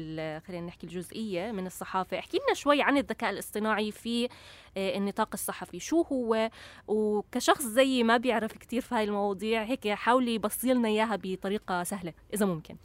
خلينا 0.47 0.67
نحكي 0.67 0.87
الجزئية 0.87 1.51
من 1.51 1.65
الصحافة. 1.65 2.19
احكي 2.19 2.37
لنا 2.37 2.53
شوي 2.53 2.81
عن 2.81 2.97
الذكاء 2.97 3.29
الاصطناعي 3.29 3.91
في 3.91 4.29
آه، 4.77 4.97
النطاق 4.97 5.29
الصحفي. 5.33 5.79
شو 5.79 6.01
هو؟ 6.01 6.49
وكشخص 6.87 7.61
زيي 7.61 8.03
ما 8.03 8.17
بيعرف 8.17 8.57
كتير 8.57 8.81
في 8.81 8.95
هاي 8.95 9.03
المواضيع 9.03 9.63
هيك 9.63 9.87
حاولي 9.87 10.37
بصي 10.37 10.73
لنا 10.73 10.87
إياها 10.87 11.19
بطريقة 11.23 11.83
سهلة 11.83 12.13
إذا 12.33 12.45
ممكن. 12.45 12.75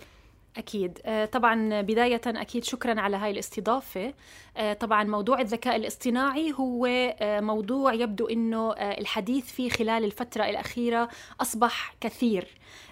أكيد. 0.56 0.99
آه، 1.04 1.25
طبعا 1.25 1.80
بداية 1.80 2.20
أكيد 2.26 2.64
شكرا 2.64 3.00
على 3.00 3.16
هاي 3.16 3.30
الاستضافة. 3.30 4.14
آه، 4.56 4.73
طبعا 4.73 5.04
موضوع 5.04 5.40
الذكاء 5.40 5.76
الاصطناعي 5.76 6.52
هو 6.52 6.87
آه، 7.20 7.40
موضوع 7.40 7.92
يبدو 7.94 8.26
أنه 8.26 8.73
الحديث 8.73 9.52
فيه 9.52 9.68
خلال 9.68 10.04
الفترة 10.04 10.44
الأخيرة 10.44 11.08
أصبح 11.40 11.94
كثير. 12.00 12.49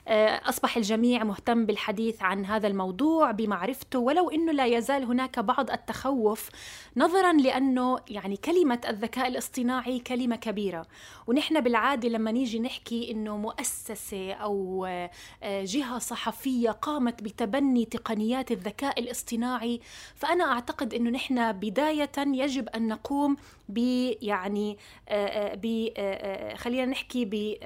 أصبح 0.09 0.77
الجميع 0.77 1.25
مهتم 1.25 1.67
بالحديث 1.67 2.23
عن 2.23 2.45
هذا 2.45 2.67
الموضوع 2.69 3.31
بمعرفته 3.31 3.99
ولو 3.99 4.31
أنه 4.31 4.53
لا 4.53 4.67
يزال 4.67 5.05
هناك 5.05 5.39
بعض 5.39 5.71
التخوف 5.71 6.51
نظرا 6.97 7.33
لأنه 7.33 7.99
يعني 8.09 8.37
كلمة 8.37 8.81
الذكاء 8.89 9.29
الاصطناعي 9.29 9.99
كلمة 9.99 10.37
كبيرة. 10.37 10.87
ونحن 11.27 11.61
بالعادة 11.61 12.09
لما 12.09 12.31
نيجي 12.31 12.61
نحكي 12.61 13.11
أنه 13.11 13.37
مؤسسة 13.37 14.33
أو 14.33 14.85
آه، 14.89 15.11
آه، 15.43 15.65
جهة 15.65 15.99
صحفية 15.99 16.71
قامت 16.71 17.23
بتبني 17.23 17.85
تقنيات 17.85 18.53
الذكاء 18.53 19.01
الاصطناعي 19.01 19.81
فأنا 20.15 20.45
أعتقد 20.45 20.95
أنه 20.95 21.11
نحن 21.11 21.53
بداية 21.53 22.13
يجب 22.19 22.69
أن 22.69 22.89
نقوم 22.89 23.37
ب 23.75 23.79
يعني 24.23 24.79
آه، 25.09 25.27
آه، 25.27 25.55
ب 25.55 25.93
آه، 25.97 26.57
خلينا 26.57 26.87
نحكي 26.87 27.59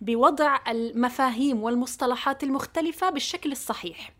بوضع 0.00 0.58
المفاهيم 0.68 1.62
والمصطلحات 1.62 2.42
المختلفة 2.42 3.10
بالشكل 3.10 3.52
الصحيح. 3.52 4.12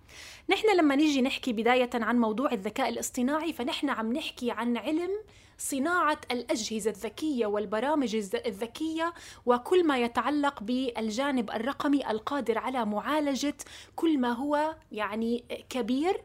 نحن 0.50 0.76
لما 0.78 0.96
نيجي 0.96 1.22
نحكي 1.22 1.52
بداية 1.52 1.90
عن 1.94 2.18
موضوع 2.18 2.52
الذكاء 2.52 2.88
الاصطناعي 2.88 3.52
فنحن 3.52 3.90
عم 3.90 4.12
نحكي 4.12 4.50
عن 4.50 4.76
علم 4.76 5.10
صناعة 5.58 6.20
الأجهزة 6.30 6.90
الذكية 6.90 7.46
والبرامج 7.46 8.16
الذكية 8.46 9.14
وكل 9.46 9.86
ما 9.86 9.98
يتعلق 9.98 10.62
بالجانب 10.62 11.50
الرقمي 11.50 12.10
القادر 12.10 12.58
على 12.58 12.84
معالجة 12.84 13.56
كل 13.96 14.18
ما 14.18 14.32
هو 14.32 14.76
يعني 14.92 15.44
كبير 15.68 16.22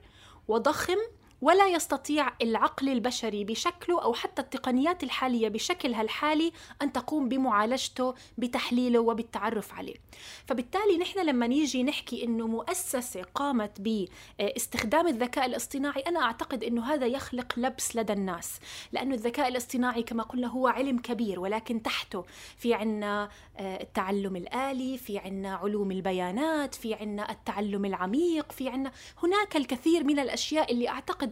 وضخم 0.47 0.97
ولا 1.45 1.67
يستطيع 1.67 2.31
العقل 2.41 2.89
البشري 2.89 3.43
بشكله 3.43 4.03
أو 4.03 4.13
حتى 4.13 4.41
التقنيات 4.41 5.03
الحالية 5.03 5.49
بشكلها 5.49 6.01
الحالي 6.01 6.51
أن 6.81 6.93
تقوم 6.93 7.29
بمعالجته 7.29 8.13
بتحليله 8.37 8.99
وبالتعرف 8.99 9.73
عليه. 9.73 9.95
فبالتالي 10.45 10.97
نحن 10.97 11.19
لما 11.19 11.47
نيجي 11.47 11.83
نحكي 11.83 12.23
إنه 12.23 12.47
مؤسسة 12.47 13.21
قامت 13.21 13.81
باستخدام 13.81 15.07
الذكاء 15.07 15.45
الاصطناعي 15.45 16.01
أنا 16.01 16.19
أعتقد 16.19 16.63
إنه 16.63 16.85
هذا 16.93 17.05
يخلق 17.05 17.53
لبس 17.57 17.95
لدى 17.95 18.13
الناس، 18.13 18.59
لأنه 18.91 19.15
الذكاء 19.15 19.47
الاصطناعي 19.47 20.03
كما 20.03 20.23
قلنا 20.23 20.47
هو 20.47 20.67
علم 20.67 20.99
كبير 20.99 21.39
ولكن 21.39 21.81
تحته 21.81 22.25
في 22.57 22.73
عنا 22.73 23.29
آه، 23.57 23.81
التعلم 23.81 24.35
الآلي، 24.35 24.97
في 24.97 25.17
عنا 25.17 25.55
علوم 25.55 25.91
البيانات، 25.91 26.75
في 26.75 26.93
عنا 26.93 27.31
التعلم 27.31 27.85
العميق، 27.85 28.51
في 28.51 28.69
عنا 28.69 28.91
هناك 29.23 29.55
الكثير 29.55 30.03
من 30.03 30.19
الأشياء 30.19 30.71
اللي 30.71 30.87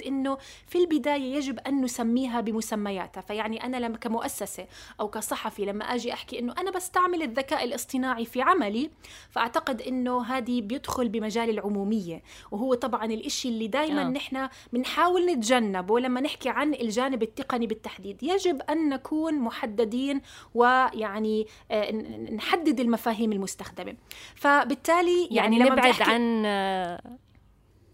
أنه 0.07 0.37
في 0.67 0.77
البداية 0.77 1.35
يجب 1.35 1.59
أن 1.59 1.81
نسميها 1.81 2.41
بمسمياتها. 2.41 3.21
فيعني 3.21 3.63
أنا 3.63 3.77
لما 3.77 3.97
كمؤسسة 3.97 4.67
أو 4.99 5.07
كصحفي 5.07 5.65
لما 5.65 5.85
أجي 5.85 6.13
أحكي 6.13 6.39
أنه 6.39 6.53
أنا 6.57 6.71
بستعمل 6.71 7.21
الذكاء 7.21 7.63
الاصطناعي 7.63 8.25
في 8.25 8.41
عملي 8.41 8.89
فأعتقد 9.29 9.81
أنه 9.81 10.23
هذه 10.23 10.61
بيدخل 10.61 11.09
بمجال 11.09 11.49
العمومية. 11.49 12.23
وهو 12.51 12.73
طبعا 12.73 13.05
الإشي 13.05 13.49
اللي 13.49 13.67
دايما 13.67 14.01
آه. 14.01 14.09
نحن 14.09 14.49
بنحاول 14.73 15.25
نتجنبه 15.25 15.99
لما 15.99 16.21
نحكي 16.21 16.49
عن 16.49 16.73
الجانب 16.73 17.23
التقني 17.23 17.67
بالتحديد. 17.67 18.23
يجب 18.23 18.61
أن 18.61 18.89
نكون 18.89 19.39
محددين 19.39 20.21
ويعني 20.53 21.47
آه، 21.71 21.91
نحدد 22.31 22.79
المفاهيم 22.79 23.31
المستخدمة. 23.31 23.95
فبالتالي 24.35 25.27
يعني, 25.31 25.35
يعني, 25.35 25.59
لما 25.59 25.75
نبعد 25.75 26.01
عن 26.01 26.45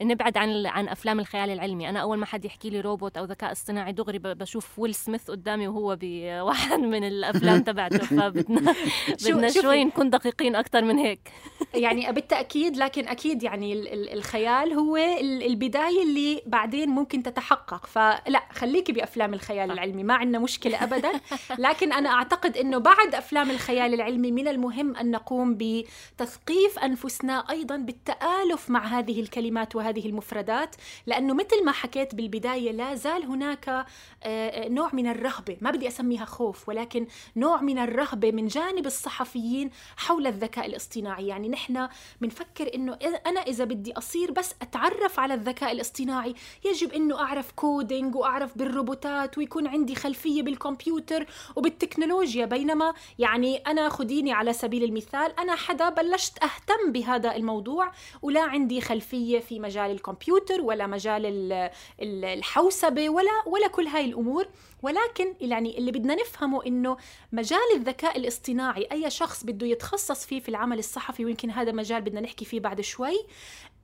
نبعد 0.01 0.37
عن 0.37 0.65
عن 0.65 0.87
أفلام 0.87 1.19
الخيال 1.19 1.49
العلمي. 1.49 1.89
أنا 1.89 1.99
أول 1.99 2.17
ما 2.17 2.25
حد 2.25 2.45
يحكي 2.45 2.69
لي 2.69 2.81
روبوت 2.81 3.17
أو 3.17 3.25
ذكاء 3.25 3.51
اصطناعي 3.51 3.91
دغري 3.93 4.19
بشوف 4.19 4.79
ويل 4.79 4.95
سميث 4.95 5.31
قدامي 5.31 5.67
وهو 5.67 5.97
بواحد 6.01 6.79
من 6.93 7.03
الأفلام 7.03 7.63
تبعته. 7.63 7.97
فبدنا 7.97 8.75
بدنا. 9.25 9.49
شوي 9.49 9.83
نكون 9.83 10.09
دقيقين 10.09 10.55
أكثر 10.55 10.81
من 10.81 10.97
هيك. 10.97 11.31
يعني 11.73 12.11
بالتأكيد 12.11 12.77
لكن 12.77 13.07
أكيد 13.07 13.43
يعني 13.43 13.73
ال- 13.73 13.87
ال- 13.87 14.13
الخيال 14.13 14.73
هو 14.73 14.97
ال- 14.97 15.43
البداية 15.43 16.03
اللي 16.03 16.41
بعدين 16.45 16.89
ممكن 16.89 17.23
تتحقق. 17.23 17.85
فلا 17.85 18.43
خليكي 18.51 18.91
بأفلام 18.91 19.33
الخيال 19.33 19.71
العلمي 19.71 20.03
ما 20.03 20.13
عندنا 20.13 20.39
مشكلة 20.39 20.83
أبدا. 20.83 21.11
لكن 21.59 21.93
أنا 21.93 22.09
أعتقد 22.09 22.57
أنه 22.57 22.77
بعد 22.77 23.15
أفلام 23.15 23.51
الخيال 23.51 23.93
العلمي 23.93 24.31
من 24.31 24.47
المهم 24.47 24.95
أن 24.95 25.11
نقوم 25.11 25.57
بتثقيف 25.59 26.79
أنفسنا 26.83 27.37
أيضا 27.49 27.77
بالتآلف 27.77 28.69
مع 28.69 28.85
هذه 28.87 29.21
الكلمات 29.21 29.75
وهذه 29.75 30.05
المفردات. 30.09 30.75
لأنه 31.07 31.33
مثل 31.33 31.65
ما 31.65 31.71
حكيت 31.71 32.15
بالبداية 32.15 32.71
لا 32.71 32.95
زال 32.95 33.25
هناك 33.25 33.85
آه، 34.23 34.67
نوع 34.69 34.89
من 34.93 35.07
الرهبة 35.07 35.57
ما 35.61 35.71
بدي 35.71 35.87
أسميها 35.87 36.25
خوف 36.25 36.69
ولكن 36.69 37.07
نوع 37.35 37.61
من 37.61 37.79
الرهبة 37.79 38.31
من 38.31 38.47
جانب 38.47 38.85
الصحفيين 38.85 39.69
حول 39.97 40.27
الذكاء 40.27 40.65
الاصطناعي. 40.65 41.27
يعني 41.27 41.49
نحن 41.59 41.87
بنفكر 42.21 42.75
إنه 42.75 42.97
أنا 43.25 43.39
إذا 43.39 43.63
بدي 43.63 43.93
أصير 43.97 44.31
بس 44.31 44.55
أتعرف 44.61 45.19
على 45.19 45.33
الذكاء 45.33 45.71
الاصطناعي. 45.71 46.35
يجب 46.65 46.93
إنه 46.93 47.19
أعرف 47.19 47.51
كودينج 47.51 48.15
وأعرف 48.15 48.57
بالروبوتات 48.57 49.37
ويكون 49.37 49.67
عندي 49.67 49.95
خلفية 49.95 50.43
بالكمبيوتر 50.43 51.25
وبالتكنولوجيا. 51.55 52.45
بينما 52.45 52.93
يعني 53.19 53.57
أنا 53.57 53.89
خديني 53.89 54.33
على 54.33 54.53
سبيل 54.53 54.83
المثال 54.83 55.39
أنا 55.39 55.55
حدا 55.55 55.89
بلشت 55.89 56.43
أهتم 56.43 56.91
بهذا 56.91 57.35
الموضوع 57.35 57.91
ولا 58.21 58.41
عندي 58.41 58.81
خلفية 58.81 59.39
في 59.39 59.59
مجال 59.59 59.91
الكمبيوتر 59.91 60.61
ولا 60.61 60.87
مجال 60.87 61.25
ال- 61.25 61.69
ال- 62.01 62.25
الحوسبة 62.25 63.09
ولا 63.09 63.31
ولا 63.45 63.67
كل 63.67 63.87
هاي 63.87 64.05
الأمور. 64.05 64.47
ولكن 64.83 65.33
يعني 65.41 65.77
اللي 65.77 65.91
بدنا 65.91 66.15
نفهمه 66.15 66.65
إنه 66.65 66.97
مجال 67.31 67.59
الذكاء 67.75 68.17
الاصطناعي 68.17 68.87
أي 68.91 69.09
شخص 69.09 69.43
بده 69.43 69.67
يتخصص 69.67 70.25
فيه 70.25 70.39
في 70.39 70.49
العمل 70.49 70.79
الصحفي 70.79 71.25
ويمكن 71.25 71.48
هذا 71.49 71.71
مجال 71.71 72.01
بدنا 72.01 72.21
نحكي 72.21 72.45
فيه 72.45 72.59
بعد 72.59 72.81
شوي. 72.81 73.25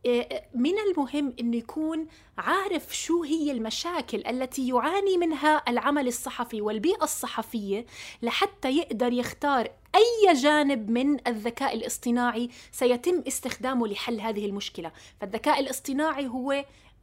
إيه، 0.05 0.49
من 0.55 0.73
المهم 0.79 1.33
إنه 1.39 1.57
يكون 1.57 2.07
عارف 2.37 2.95
شو 2.97 3.23
هي 3.23 3.51
المشاكل 3.51 4.23
التي 4.27 4.67
يعاني 4.67 5.17
منها 5.17 5.63
العمل 5.67 6.07
الصحفي 6.07 6.61
والبيئة 6.61 7.03
الصحفية 7.03 7.85
لحتى 8.21 8.77
يقدر 8.77 9.13
يختار 9.13 9.71
أي 9.95 10.33
جانب 10.33 10.89
من 10.89 11.27
الذكاء 11.27 11.75
الاصطناعي 11.75 12.49
سيتم 12.71 13.23
استخدامه 13.27 13.87
لحل 13.87 14.21
هذه 14.21 14.45
المشكلة. 14.45 14.91
فالذكاء 15.21 15.59
الاصطناعي 15.59 16.27
هو 16.27 16.51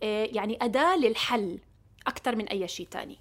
إيه، 0.03 0.37
يعني 0.37 0.59
أداة 0.63 0.97
للحل 0.97 1.59
أكثر 2.07 2.37
من 2.37 2.49
أي 2.49 2.69
شيء 2.69 2.87
تاني. 2.91 3.19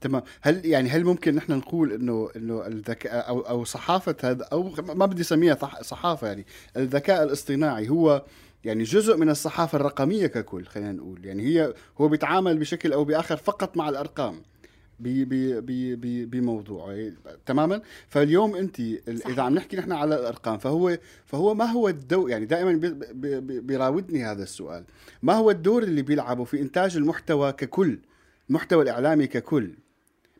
تمام. 0.00 0.22
هل 0.40 0.66
يعني 0.66 0.88
هل 0.88 1.04
ممكن 1.04 1.34
نحن 1.34 1.52
نقول 1.52 1.92
إنه 1.92 2.28
إنه 2.36 2.66
الذكاء 2.66 3.28
أو 3.28 3.40
أو 3.40 3.64
صحافة 3.64 4.16
هذا 4.22 4.44
أو 4.52 4.70
ما 4.78 5.06
بدي 5.06 5.22
أسميها 5.22 5.58
صحافة 5.82 6.26
يعني 6.26 6.46
الذكاء 6.76 7.22
الاصطناعي 7.24 7.88
هو 7.88 8.24
يعني 8.64 8.82
جزء 8.82 9.16
من 9.16 9.30
الصحافة 9.30 9.76
الرقمية 9.76 10.26
ككل 10.26 10.64
خلينا 10.64 10.92
نقول. 10.92 11.24
يعني 11.24 11.42
هي 11.42 11.74
هو 12.00 12.08
بيتعامل 12.08 12.58
بشكل 12.58 12.92
أو 12.92 13.04
بآخر 13.04 13.36
فقط 13.36 13.76
مع 13.76 13.88
الأرقام 13.88 14.42
بموضوع 16.26 17.10
تماما؟ 17.46 17.80
فاليوم 18.08 18.56
أنت 18.56 18.80
إذا 19.08 19.42
عم 19.42 19.54
نحكي 19.54 19.76
نحن 19.76 19.92
على 19.92 20.14
الأرقام 20.14 20.58
فهو 20.58 20.98
فهو 21.26 21.54
ما 21.54 21.64
هو 21.64 21.88
الدور 21.88 22.30
يعني 22.30 22.44
دائما 22.44 22.98
بيراودني 23.60 24.24
هذا 24.24 24.42
السؤال. 24.42 24.84
ما 25.22 25.34
هو 25.34 25.50
الدور 25.50 25.82
اللي 25.82 26.02
بيلعبه 26.02 26.44
في 26.44 26.60
إنتاج 26.60 26.96
المحتوى 26.96 27.52
ككل 27.52 27.98
المحتوى 28.50 28.82
الإعلامي 28.82 29.26
ككل؟ 29.26 29.70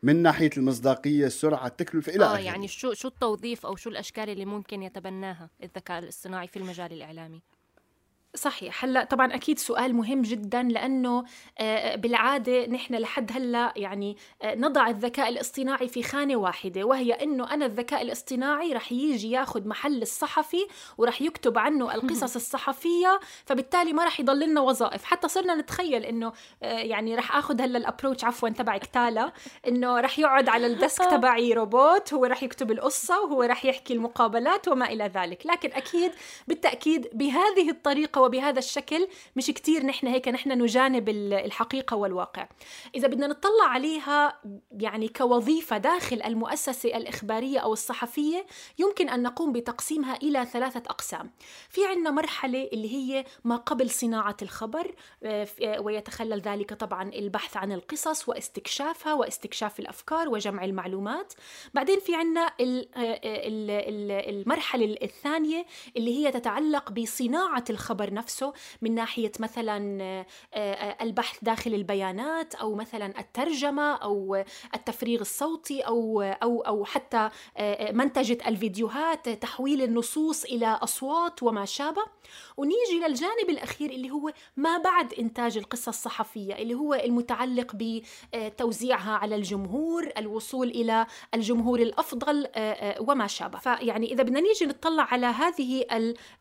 من 0.03 0.15
ناحية 0.15 0.49
المصداقية 0.57 1.25
السرعه 1.25 1.67
التكلفه 1.67 2.15
إلى 2.15 2.25
آه 2.25 2.37
يعني 2.37 2.67
شو 2.67 2.93
شو 2.93 3.07
التوظيف 3.07 3.65
أو 3.65 3.75
شو 3.75 3.89
الأشكال 3.89 4.29
اللي 4.29 4.45
ممكن 4.45 4.83
يتبناها 4.83 5.49
الذكاء 5.63 5.99
الاصطناعي 5.99 6.47
في 6.47 6.57
المجال 6.57 6.93
الإعلامي؟ 6.93 7.41
صحيح. 8.35 8.83
هلأ 8.85 9.03
طبعا 9.03 9.35
أكيد 9.35 9.59
سؤال 9.59 9.95
مهم 9.95 10.21
جدا 10.21 10.63
لأنه 10.63 11.23
آه، 11.59 11.95
بالعادة 11.95 12.65
نحن 12.65 12.95
لحد 12.95 13.31
هلأ 13.31 13.73
يعني 13.75 14.17
آه، 14.41 14.55
نضع 14.55 14.87
الذكاء 14.87 15.29
الاصطناعي 15.29 15.87
في 15.87 16.03
خانة 16.03 16.35
واحدة 16.35 16.83
وهي 16.83 17.13
إنه 17.13 17.53
أنا 17.53 17.65
الذكاء 17.65 18.01
الاصطناعي 18.01 18.73
رح 18.73 18.91
يجي 18.91 19.31
ياخذ 19.31 19.67
محل 19.67 20.01
الصحفي 20.01 20.67
ورح 20.97 21.21
يكتب 21.21 21.57
عنه 21.57 21.95
القصص 21.95 22.35
الصحفية 22.35 23.19
فبالتالي 23.45 23.93
ما 23.93 24.05
رح 24.05 24.19
يضل 24.19 24.39
لنا 24.39 24.61
وظائف. 24.61 25.03
حتى 25.03 25.27
صرنا 25.27 25.55
نتخيل 25.55 26.05
إنه 26.05 26.31
آه، 26.63 26.79
يعني 26.79 27.15
رح 27.15 27.35
اخذ 27.37 27.61
هلأ 27.61 27.77
الابروتش 27.77 28.23
عفوا 28.23 28.49
تبع 28.49 28.77
كتالا 28.77 29.31
إنه 29.67 29.99
رح 29.99 30.19
يقعد 30.19 30.49
على 30.49 30.67
الديسك 30.67 31.05
تبعي 31.05 31.53
روبوت 31.53 32.13
هو 32.13 32.25
رح 32.25 32.43
يكتب 32.43 32.71
القصة 32.71 33.21
وهو 33.21 33.43
رح 33.43 33.65
يحكي 33.65 33.93
المقابلات 33.93 34.67
وما 34.67 34.85
إلى 34.85 35.11
ذلك. 35.15 35.45
لكن 35.45 35.69
أكيد 35.73 36.11
بالتأكيد 36.47 37.07
بهذه 37.13 37.69
الطريقة 37.69 38.20
وبهذا 38.25 38.59
الشكل 38.59 39.07
مش 39.35 39.47
كتير 39.47 39.85
نحن 39.85 40.07
هيك 40.07 40.27
نحن 40.27 40.61
نجانب 40.61 41.09
الحقيقة 41.09 41.95
والواقع. 41.97 42.47
إذا 42.95 43.07
بدنا 43.07 43.27
نطلع 43.27 43.65
عليها 43.65 44.41
يعني 44.71 45.07
كوظيفة 45.07 45.77
داخل 45.77 46.21
المؤسسة 46.21 46.97
الإخبارية 46.97 47.59
أو 47.59 47.73
الصحفية 47.73 48.45
يمكن 48.79 49.09
أن 49.09 49.23
نقوم 49.23 49.51
بتقسيمها 49.51 50.15
إلى 50.15 50.45
ثلاثة 50.45 50.83
أقسام. 50.89 51.31
في 51.69 51.85
عنا 51.85 52.11
مرحلة 52.11 52.69
اللي 52.73 52.93
هي 52.93 53.25
ما 53.43 53.55
قبل 53.55 53.89
صناعة 53.89 54.37
الخبر 54.41 54.95
آه، 55.23 55.47
آه، 55.63 55.79
ويتخلل 55.81 56.41
ذلك 56.41 56.73
طبعا 56.73 57.09
البحث 57.09 57.57
عن 57.57 57.71
القصص 57.71 58.29
واستكشافها 58.29 59.13
واستكشاف 59.13 59.79
الأفكار 59.79 60.29
وجمع 60.29 60.65
المعلومات. 60.65 61.33
بعدين 61.73 61.99
في 61.99 62.15
عنا 62.15 62.41
آه، 62.41 63.19
المرحلة 64.29 64.97
الثانية 65.01 65.65
اللي 65.97 66.17
هي 66.17 66.31
تتعلق 66.31 66.91
بصناعة 66.91 67.63
الخبر 67.69 68.10
نفسه 68.11 68.53
من 68.81 68.95
ناحية 68.95 69.31
مثلا 69.39 70.03
آه، 70.03 70.25
آه، 70.53 71.03
البحث 71.03 71.37
داخل 71.41 71.73
البيانات 71.73 72.55
أو 72.55 72.75
مثلا 72.75 73.19
الترجمة 73.19 73.95
أو 73.95 74.43
التفريغ 74.75 75.21
الصوتي 75.21 75.81
أو 75.81 76.21
أو 76.21 76.61
أو 76.61 76.85
حتى 76.85 77.29
آه، 77.57 77.91
منتجة 77.91 78.37
الفيديوهات 78.47 79.29
تحويل 79.29 79.81
النصوص 79.81 80.43
إلى 80.43 80.67
أصوات 80.67 81.43
وما 81.43 81.65
شابه. 81.65 82.01
ونيجي 82.57 82.99
للجانب 83.07 83.49
الأخير 83.49 83.89
اللي 83.89 84.11
هو 84.11 84.31
ما 84.57 84.77
بعد 84.77 85.13
إنتاج 85.13 85.57
القصة 85.57 85.89
الصحفية 85.89 86.55
اللي 86.55 86.73
هو 86.73 86.93
المتعلق 86.93 87.71
بتوزيعها 87.75 89.11
على 89.11 89.35
الجمهور 89.35 90.09
الوصول 90.17 90.67
إلى 90.67 91.05
الجمهور 91.33 91.79
الأفضل 91.79 92.47
وما 92.99 93.27
شابه. 93.27 93.59
فيعني 93.59 94.13
إذا 94.13 94.23
بدنا 94.23 94.39
نيجي 94.39 94.65
نطلع 94.65 95.03
على 95.03 95.25
هذه 95.25 95.85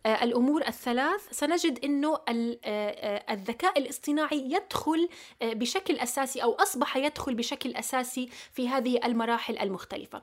الأمور 0.06 0.66
الثلاث 0.66 1.20
سنجد 1.30 1.59
نجد 1.64 1.84
إنه 1.84 2.14
آه، 2.14 2.58
آه، 2.64 3.32
الذكاء 3.32 3.78
الاصطناعي 3.78 4.52
يدخل 4.52 5.08
آه، 5.42 5.52
بشكل 5.52 5.96
أساسي 5.96 6.42
أو 6.42 6.52
أصبح 6.52 6.96
يدخل 6.96 7.34
بشكل 7.34 7.74
أساسي 7.74 8.28
في 8.52 8.68
هذه 8.68 9.00
المراحل 9.04 9.58
المختلفة. 9.58 10.22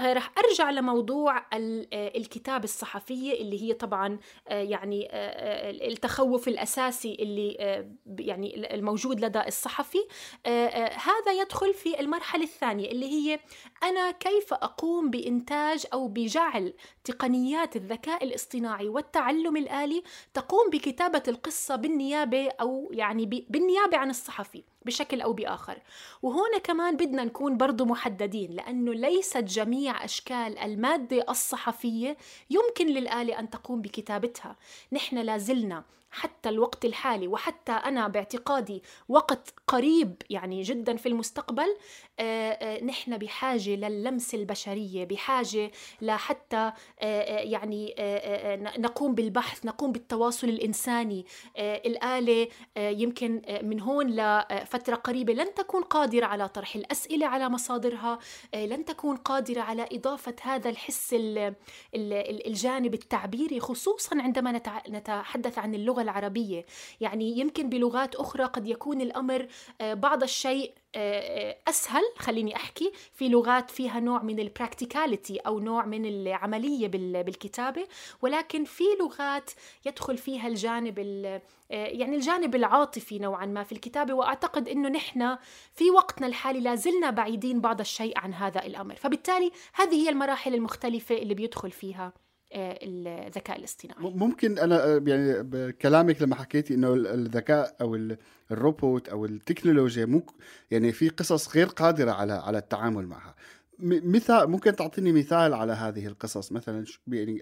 رح 0.00 0.32
أرجع 0.38 0.70
لموضوع 0.70 1.46
الكتاب 1.92 2.64
الصحفيه 2.64 3.32
اللي 3.32 3.62
هي 3.62 3.72
طبعا 3.72 4.18
يعني 4.46 5.08
التخوف 5.88 6.48
الأساسي 6.48 7.16
اللي 7.20 7.52
يعني 8.18 8.74
الموجود 8.74 9.20
لدى 9.20 9.40
الصحفي. 9.46 9.98
هذا 10.96 11.32
يدخل 11.40 11.74
في 11.74 12.00
المرحلة 12.00 12.42
الثانية 12.42 12.90
اللي 12.90 13.06
هي 13.06 13.40
أنا 13.82 14.10
كيف 14.10 14.54
أقوم 14.54 15.10
بإنتاج 15.10 15.86
أو 15.92 16.08
بجعل 16.08 16.74
تقنيات 17.06 17.76
الذكاء 17.76 18.24
الاصطناعي 18.24 18.88
والتعلم 18.88 19.56
الآلي 19.56 20.02
تقوم 20.34 20.70
بكتابة 20.70 21.22
القصة 21.28 21.76
بالنيابة 21.76 22.48
أو 22.60 22.88
يعني 22.92 23.26
بالنيابة 23.48 23.96
عن 23.96 24.10
الصحفي 24.10 24.62
بشكل 24.84 25.20
أو 25.20 25.32
بآخر. 25.32 25.78
وهون 26.22 26.58
كمان 26.64 26.96
بدنا 26.96 27.24
نكون 27.24 27.56
برضو 27.56 27.84
محددين 27.84 28.50
لأنه 28.50 28.94
ليست 28.94 29.36
جميع 29.36 30.04
أشكال 30.04 30.58
المادة 30.58 31.24
الصحفية 31.28 32.16
يمكن 32.50 32.86
للآلة 32.86 33.38
أن 33.38 33.50
تقوم 33.50 33.82
بكتابتها. 33.82 34.56
نحن 34.92 35.18
لازلنا 35.18 35.84
حتى 36.16 36.48
الوقت 36.48 36.84
الحالي 36.84 37.28
وحتى 37.28 37.72
أنا 37.72 38.08
باعتقادي 38.08 38.82
وقت 39.08 39.54
قريب 39.66 40.22
يعني 40.30 40.62
جدا 40.62 40.96
في 40.96 41.08
المستقبل 41.08 41.76
آه، 42.20 42.50
آه، 42.50 42.84
نحن 42.84 43.18
بحاجة 43.18 43.70
للمس 43.70 44.34
البشرية 44.34 45.04
بحاجة 45.04 45.70
لحتى 46.02 46.72
آه، 47.00 47.40
يعني 47.40 47.94
نقوم 48.78 49.14
بالبحث 49.14 49.66
نقوم 49.66 49.92
بالتواصل 49.92 50.48
الإنساني. 50.48 51.26
الآلة 51.58 52.48
يمكن 52.76 53.42
من 53.62 53.80
هون 53.80 54.06
لفترة 54.10 54.94
قريبة 54.94 55.32
لن 55.32 55.54
تكون 55.54 55.82
قادرة 55.82 56.26
على 56.26 56.48
طرح 56.48 56.76
الأسئلة 56.76 57.26
على 57.26 57.48
مصادرها 57.48 58.18
لن 58.54 58.84
تكون 58.84 59.16
قادرة 59.16 59.60
على 59.60 59.88
إضافة 59.92 60.34
هذا 60.42 60.70
الحس 60.70 61.16
الجانب 61.94 62.94
التعبيري 62.94 63.60
خصوصا 63.60 64.22
عندما 64.22 64.60
نتحدث 64.88 65.58
عن 65.58 65.74
اللغة 65.74 66.02
العربية. 66.06 66.66
يعني 67.00 67.38
يمكن 67.38 67.68
بلغات 67.68 68.14
أخرى 68.14 68.44
قد 68.44 68.66
يكون 68.66 69.00
الأمر 69.00 69.46
بعض 69.80 70.22
الشيء 70.22 70.72
آه، 70.96 71.50
آه، 71.50 71.56
أسهل 71.68 72.02
خليني 72.18 72.56
أحكي 72.56 72.92
في 73.12 73.28
لغات 73.28 73.70
فيها 73.70 74.00
نوع 74.00 74.22
من 74.22 74.40
البراكتيكاليتي 74.40 75.36
أو 75.36 75.60
نوع 75.60 75.86
من 75.86 76.06
العملية 76.06 76.88
بالكتابة. 76.88 77.86
ولكن 78.22 78.64
في 78.64 78.84
لغات 79.00 79.50
يدخل 79.86 80.18
فيها 80.18 80.48
الجانب 80.48 80.98
آه، 80.98 81.40
يعني 81.70 82.16
الجانب 82.16 82.54
العاطفي 82.54 83.18
نوعا 83.18 83.46
ما 83.46 83.62
في 83.62 83.72
الكتابة. 83.72 84.14
وأعتقد 84.14 84.68
إنه 84.68 84.88
نحن 84.88 85.38
في 85.74 85.90
وقتنا 85.90 86.26
الحالي 86.26 86.60
لازلنا 86.60 87.10
بعيدين 87.10 87.60
بعض 87.60 87.80
الشيء 87.80 88.18
عن 88.18 88.34
هذا 88.34 88.66
الأمر. 88.66 88.94
فبالتالي 88.94 89.50
هذه 89.74 89.94
هي 89.94 90.08
المراحل 90.08 90.54
المختلفة 90.54 91.14
اللي 91.14 91.34
بيدخل 91.34 91.70
فيها. 91.70 92.12
الذكاء 92.54 93.58
الاصطناعي. 93.58 94.00
ممكن 94.00 94.58
أنا 94.58 95.02
يعني 95.06 95.42
بكلامك 95.42 96.22
لما 96.22 96.34
حكيتي 96.34 96.74
إنه 96.74 96.94
الذكاء 96.94 97.76
أو 97.80 98.16
الروبوت 98.50 99.08
أو 99.08 99.24
التكنولوجيا 99.24 100.06
مو 100.06 100.26
يعني 100.70 100.92
في 100.92 101.08
قصص 101.08 101.56
غير 101.56 101.66
قادرة 101.66 102.10
على 102.10 102.32
على 102.32 102.58
التعامل 102.58 103.06
معها. 103.06 103.34
مثال 103.78 104.50
ممكن 104.50 104.76
تعطيني 104.76 105.12
مثال 105.12 105.54
على 105.54 105.72
هذه 105.72 106.06
القصص؟ 106.06 106.52
مثلا 106.52 106.84
يعني 107.08 107.38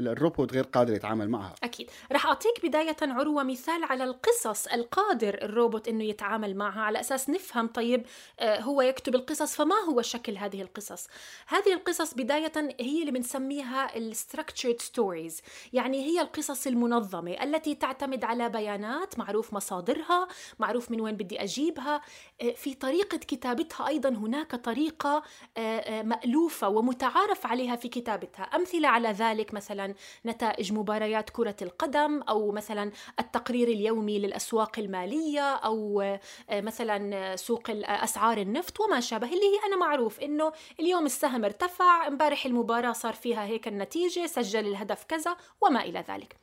الروبوت 0.00 0.52
غير 0.52 0.64
قادر 0.64 0.94
يتعامل 0.94 1.28
معها. 1.30 1.54
أكيد. 1.62 1.90
رح 2.12 2.26
أعطيك 2.26 2.66
بداية 2.66 2.96
عروة 3.02 3.42
مثال 3.42 3.84
على 3.84 4.04
القصص 4.04 4.66
القادر 4.66 5.34
الروبوت 5.42 5.88
إنه 5.88 6.04
يتعامل 6.04 6.56
معها. 6.56 6.80
على 6.80 7.00
أساس 7.00 7.30
نفهم 7.30 7.66
طيب 7.66 8.06
آه، 8.40 8.60
هو 8.60 8.82
يكتب 8.82 9.14
القصص 9.14 9.54
فما 9.54 9.74
هو 9.88 10.02
شكل 10.02 10.36
هذه 10.36 10.62
القصص؟ 10.62 11.06
هذه 11.46 11.72
القصص 11.72 12.14
بداية 12.14 12.52
هي 12.80 13.00
اللي 13.00 13.10
بنسميها 13.10 13.96
ال 13.96 14.04
structured 14.04 14.80
stories 14.80 15.40
يعني 15.72 16.04
هي 16.06 16.20
القصص 16.20 16.66
المنظمة 16.66 17.42
التي 17.42 17.74
تعتمد 17.74 18.24
على 18.24 18.48
بيانات 18.48 19.18
معروف 19.18 19.54
مصادرها 19.54 20.28
معروف 20.58 20.90
من 20.90 21.00
وين 21.00 21.16
بدي 21.16 21.42
أجيبها. 21.42 22.00
آه، 22.42 22.50
في 22.50 22.74
طريقة 22.74 23.18
كتابتها 23.18 23.88
أيضا 23.88 24.08
هناك 24.08 24.54
طريقة 24.54 25.22
آه، 25.56 25.69
مألوفة 26.02 26.68
ومتعارف 26.68 27.46
عليها 27.46 27.76
في 27.76 27.88
كتابتها. 27.88 28.42
أمثلة 28.42 28.88
على 28.88 29.08
ذلك 29.08 29.54
مثلا 29.54 29.94
نتائج 30.26 30.72
مباريات 30.72 31.30
كرة 31.30 31.56
القدم 31.62 32.22
أو 32.22 32.52
مثلا 32.52 32.92
التقرير 33.20 33.68
اليومي 33.68 34.18
للأسواق 34.18 34.78
المالية 34.78 35.54
أو 35.54 36.04
مثلا 36.50 37.36
سوق 37.36 37.62
أسعار 37.70 38.38
النفط 38.38 38.80
وما 38.80 39.00
شابه 39.00 39.26
اللي 39.26 39.46
هي 39.46 39.66
أنا 39.66 39.76
معروف 39.76 40.20
إنه 40.20 40.52
اليوم 40.80 41.06
السهم 41.06 41.44
ارتفع 41.44 42.06
امبارح 42.06 42.46
المباراة 42.46 42.92
صار 42.92 43.12
فيها 43.12 43.44
هيك 43.44 43.68
النتيجة 43.68 44.26
سجل 44.26 44.66
الهدف 44.66 45.04
كذا 45.04 45.36
وما 45.60 45.84
إلى 45.84 46.04
ذلك. 46.08 46.36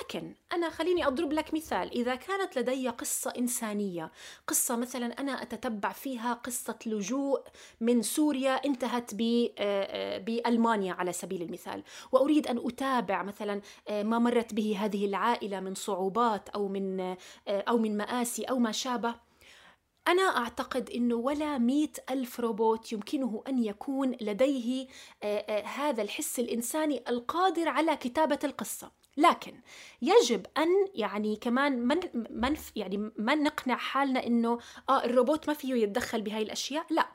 لكن 0.00 0.34
أنا 0.52 0.70
خليني 0.70 1.06
أضرب 1.06 1.32
لك 1.32 1.54
مثال. 1.54 1.90
إذا 1.92 2.14
كانت 2.14 2.58
لدي 2.58 2.88
قصة 2.88 3.32
إنسانية 3.38 4.10
قصة 4.46 4.76
مثلا 4.76 5.20
أنا 5.20 5.42
أتتبع 5.42 5.92
فيها 5.92 6.32
قصة 6.32 6.78
لجوء 6.86 7.40
من 7.80 8.02
سوريا 8.02 8.63
انتهت 8.64 9.10
آه، 9.20 9.50
آه، 9.58 10.18
بألمانيا 10.18 10.92
على 10.92 11.12
سبيل 11.12 11.42
المثال. 11.42 11.82
وأريد 12.12 12.46
أن 12.46 12.58
أتابع 12.66 13.22
مثلا 13.22 13.60
آه، 13.88 14.02
ما 14.02 14.18
مرت 14.18 14.54
به 14.54 14.76
هذه 14.80 15.06
العائلة 15.06 15.60
من 15.60 15.74
صعوبات 15.74 16.48
أو 16.48 16.68
من 16.68 17.16
أو 17.48 17.78
من 17.78 17.96
مآسي 17.96 18.44
أو 18.44 18.58
ما 18.58 18.72
شابه. 18.72 19.14
أنا 20.08 20.22
أعتقد 20.22 20.90
أنه 20.90 21.14
ولا 21.14 21.58
مئة 21.58 21.90
ألف 22.10 22.40
روبوت 22.40 22.92
يمكنه 22.92 23.42
أن 23.48 23.64
يكون 23.64 24.16
لديه 24.20 24.86
هذا 25.64 26.02
الحس 26.02 26.40
الإنساني 26.40 27.04
القادر 27.08 27.68
على 27.68 27.96
كتابة 27.96 28.38
القصة. 28.44 28.90
لكن 29.16 29.54
يجب 30.02 30.46
أن 30.58 30.68
يعني 30.94 31.36
كمان 31.36 31.78
من 31.78 31.96
من 32.30 32.56
يعني 32.76 33.10
ما 33.16 33.34
نقنع 33.34 33.76
حالنا 33.76 34.26
إنه 34.26 34.58
آه 34.88 35.04
الروبوت 35.04 35.48
ما 35.48 35.54
فيه 35.54 35.74
يتدخل 35.74 36.22
بهاي 36.22 36.42
الأشياء؟ 36.42 36.86
لا. 36.90 37.08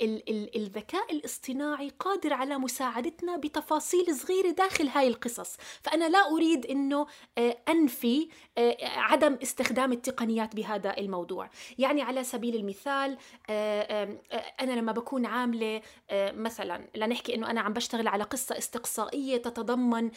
ال- 0.00 0.30
ال- 0.30 0.56
الذكاء 0.56 1.12
الاصطناعي 1.12 1.92
قادر 1.98 2.32
على 2.32 2.58
مساعدتنا 2.58 3.36
بتفاصيل 3.36 4.16
صغيرة 4.16 4.50
داخل 4.50 4.88
هاي 4.88 5.08
القصص. 5.08 5.56
فأنا 5.82 6.08
لا 6.08 6.30
أريد 6.30 6.66
إنه 6.66 7.06
آه، 7.38 7.56
أنفي 7.68 8.28
آه، 8.58 8.76
عدم 8.82 9.38
استخدام 9.42 9.92
التقنيات 9.92 10.56
بهذا 10.56 10.98
الموضوع. 10.98 11.50
يعني 11.78 12.02
على 12.02 12.24
سبيل 12.24 12.54
المثال 12.56 13.18
آه، 13.50 14.18
أنا 14.60 14.72
لما 14.72 14.92
بكون 14.92 15.26
عاملة 15.26 15.82
مثلا 16.12 16.88
لنحكي 16.94 17.34
إنه 17.34 17.50
أنا 17.50 17.60
عم 17.60 17.72
بشتغل 17.72 18.08
على 18.08 18.24
قصة 18.24 18.58
استقصائية 18.58 19.36
تتضمن 19.36 20.10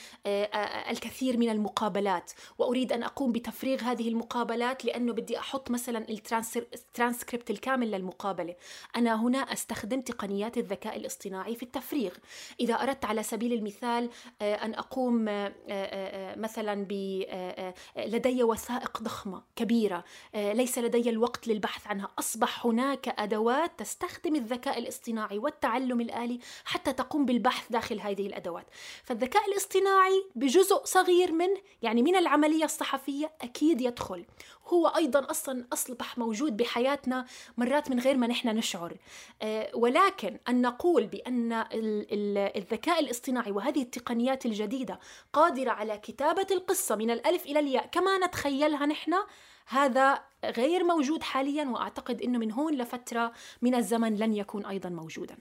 الكثير 0.89 1.37
من 1.37 1.49
المقابلات. 1.49 2.31
وأريد 2.57 2.93
أن 2.93 3.03
أقوم 3.03 3.31
بتفريغ 3.31 3.81
هذه 3.81 4.09
المقابلات 4.09 4.85
لأنه 4.85 5.13
بدي 5.13 5.39
أحط 5.39 5.71
مثلا 5.71 6.05
الترانسكريبت 6.09 7.49
الكامل 7.49 7.91
للمقابلة. 7.91 8.55
أنا 8.95 9.21
هنا 9.21 9.37
استخدم 9.71 10.01
تقنيات 10.01 10.57
الذكاء 10.57 10.97
الاصطناعي 10.97 11.55
في 11.55 11.63
التفريغ. 11.63 12.11
إذا 12.59 12.73
أردت 12.73 13.05
على 13.05 13.23
سبيل 13.23 13.53
المثال 13.53 14.09
آه، 14.41 14.55
أن 14.55 14.73
أقوم 14.73 15.27
آه، 15.27 15.53
آه، 15.69 16.35
مثلا 16.35 16.85
ب 16.89 17.23
لدي 17.97 18.43
وثائق 18.43 19.01
ضخمة 19.01 19.43
كبيرة 19.55 20.03
ليس 20.35 20.77
لدي 20.77 21.09
الوقت 21.09 21.47
للبحث 21.47 21.87
عنها. 21.87 22.11
أصبح 22.19 22.65
هناك 22.65 23.19
أدوات 23.19 23.79
تستخدم 23.79 24.35
الذكاء 24.35 24.79
الاصطناعي 24.79 25.37
والتعلم 25.37 26.01
الآلي 26.01 26.39
حتى 26.65 26.93
تقوم 26.93 27.25
بالبحث 27.25 27.71
داخل 27.71 27.99
هذه 27.99 28.27
الأدوات. 28.27 28.65
فالذكاء 29.03 29.49
الاصطناعي 29.51 30.23
بجزء 30.35 30.81
صغير 30.83 31.31
منه 31.31 31.57
يعني 31.81 32.01
من 32.01 32.15
العملية 32.15 32.65
الصحفية 32.65 33.31
أكيد 33.41 33.81
يدخل. 33.81 34.25
هو 34.67 34.87
أيضا 34.87 35.31
أصلا 35.31 35.65
أصبح 35.73 36.17
موجود 36.17 36.57
بحياتنا 36.57 37.25
مرات 37.57 37.91
من 37.91 37.99
غير 37.99 38.17
ما 38.17 38.27
نحن 38.27 38.49
نشعر. 38.49 38.97
ولكن 39.73 40.39
أن 40.49 40.61
نقول 40.61 41.07
بأن 41.07 41.65
الذكاء 42.55 42.99
الاصطناعي 42.99 43.51
وهذه 43.51 43.81
التقنيات 43.81 44.45
الجديدة 44.45 44.99
قادرة 45.33 45.71
على 45.71 45.97
كتابة 45.97 46.47
القصة 46.51 46.95
من 46.95 47.11
الألف 47.11 47.45
إلى 47.45 47.59
الياء 47.59 47.87
كما 47.87 48.17
نتخيلها 48.17 48.85
نحن 48.85 49.13
هذا 49.67 50.23
غير 50.45 50.83
موجود 50.83 51.23
حاليا 51.23 51.65
وأعتقد 51.65 52.21
إنه 52.21 52.39
من 52.39 52.51
هون 52.51 52.73
لفترة 52.73 53.31
من 53.61 53.75
الزمن 53.75 54.15
لن 54.15 54.33
يكون 54.33 54.65
أيضا 54.65 54.89
موجودا. 54.89 55.37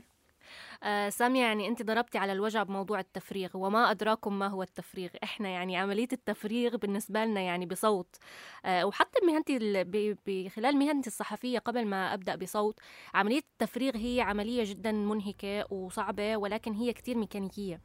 آه 0.87 1.09
سامية 1.09 1.40
يعني 1.42 1.68
أنت 1.68 1.83
ضربتي 1.83 2.18
على 2.18 2.33
الوجع 2.33 2.62
بموضوع 2.62 3.01
التفريغ 3.01 3.51
وما 3.55 3.90
أدراكم 3.90 4.38
ما 4.38 4.46
هو 4.49 4.62
التفريغ. 4.62 5.09
إحنا 5.22 5.49
يعني 5.49 5.77
عملية 5.77 6.09
التفريغ 6.12 6.77
بالنسبة 6.77 7.25
لنا 7.25 7.40
يعني 7.40 7.66
بصوت 7.66 8.16
آه 8.64 8.85
وحتى 8.87 9.20
بمهنتي 9.22 9.85
بخلال 10.27 10.77
مهنتي 10.77 11.07
الصحفية 11.09 11.59
قبل 11.59 11.87
ما 11.87 12.14
أبدأ 12.14 12.37
بسرد 12.37 12.81
عملية 13.14 13.38
التفريغ 13.38 13.96
هي 13.96 14.20
عملية 14.20 14.64
جدا 14.66 14.92
منهكة 14.92 15.72
وصعبة 15.72 16.37
ولكن 16.37 16.72
هي 16.72 16.92
كتير 16.92 17.18
ميكانيكية. 17.18 17.81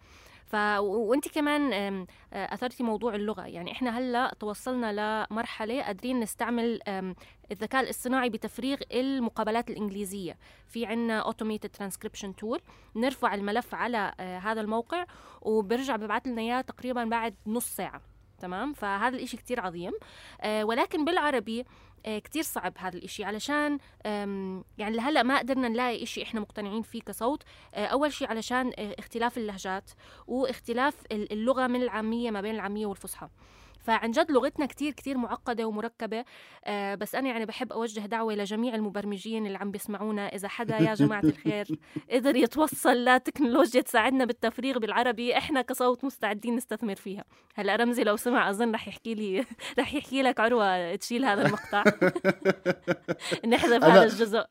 ف 0.52 0.56
وانت 0.80 1.28
كمان 1.28 2.06
اثرتي 2.34 2.84
موضوع 2.84 3.16
اللغة. 3.16 3.46
يعني 3.48 3.72
إحنا 3.72 3.98
هلأ 3.98 4.34
توصلنا 4.40 5.26
لمرحلة 5.32 5.84
قادرين 5.84 6.20
نستعمل 6.20 6.80
الذكاء 7.52 7.84
الاصطناعي 7.84 8.30
بتفريغ 8.30 8.78
المقابلات 8.92 9.70
الإنجليزية. 9.70 10.38
في 10.68 10.86
عنا 10.86 11.20
اوتوميتد 11.20 11.70
ترانسكريبشن 11.70 12.36
تول 12.36 12.62
نرفع 12.96 13.34
الملف 13.34 13.76
على 13.76 14.14
آه، 14.20 14.38
هذا 14.38 14.62
الموقع 14.62 15.06
وبرجع 15.42 15.96
ببعث 15.96 16.28
لنا 16.28 16.42
إياه 16.42 16.62
تقريبا 16.62 17.04
بعد 17.04 17.36
نص 17.48 17.66
ساعة. 17.66 18.02
تمام؟ 18.40 18.74
فهذا 18.74 19.18
الإشي 19.18 19.38
كتير 19.38 19.60
عظيم. 19.60 19.92
آه، 20.42 20.64
ولكن 20.64 21.06
بالعربي 21.06 21.60
آه، 21.62 21.66
كتير 22.06 22.44
صعب 22.44 22.74
هذا 22.78 22.98
الإشي. 22.98 23.24
علشان 23.24 23.78
يعني 24.78 24.96
لهلأ 24.96 25.24
ما 25.24 25.40
قدرنا 25.40 25.68
نلاقي 25.68 26.04
إشي 26.04 26.24
إحنا 26.24 26.40
مقتنعين 26.40 26.82
فيه 26.82 27.02
كصوت. 27.02 27.44
آه، 27.74 27.86
أول 27.86 28.14
شيء 28.14 28.28
علشان 28.28 28.72
اختلاف 28.78 29.38
اللهجات 29.38 29.92
واختلاف 30.28 30.96
اللغة 31.12 31.68
من 31.68 31.84
العامية 31.84 32.32
ما 32.32 32.42
بين 32.42 32.56
العامية 32.56 32.86
والفصحى. 32.86 33.28
فعن 33.84 34.12
جد 34.12 34.32
لغتنا 34.32 34.66
كتير 34.66 34.92
كتير 34.92 35.18
معقدة 35.18 35.66
ومركبة. 35.66 36.26
آه 36.66 36.96
بس 36.96 37.16
أنا 37.16 37.30
يعني 37.30 37.46
بحب 37.46 37.72
أوجه 37.72 38.00
دعوة 38.00 38.36
لجميع 38.36 38.76
المبرمجين 38.76 39.46
اللي 39.46 39.58
عم 39.58 39.72
بيسمعونا. 39.72 40.28
إذا 40.28 40.48
حدا 40.48 40.78
يا 40.78 40.94
جماعة 40.94 41.22
الخير 41.32 41.68
قدر 42.12 42.36
يتوصل 42.36 43.06
لتكنولوجيا 43.06 43.82
تساعدنا 43.82 44.26
بالتفريغ 44.26 44.80
بالعربي 44.80 45.38
إحنا 45.38 45.62
كصوت 45.62 46.06
مستعدين 46.06 46.56
نستثمر 46.56 46.96
فيها. 46.96 47.24
هلا 47.56 47.76
رمزي 47.76 48.04
لو 48.04 48.16
سمع 48.16 48.50
أظن 48.50 48.72
رح 48.72 48.88
يحكي 48.88 49.16
لي 49.16 49.46
رح 49.80 49.94
يحكي 49.94 50.22
لك 50.22 50.40
عروة 50.40 50.96
تشيل 50.96 51.26
هذا 51.26 51.46
المقطع. 51.46 51.84
نحذف 53.52 53.84
هذا 53.84 54.04
الجزء. 54.04 54.46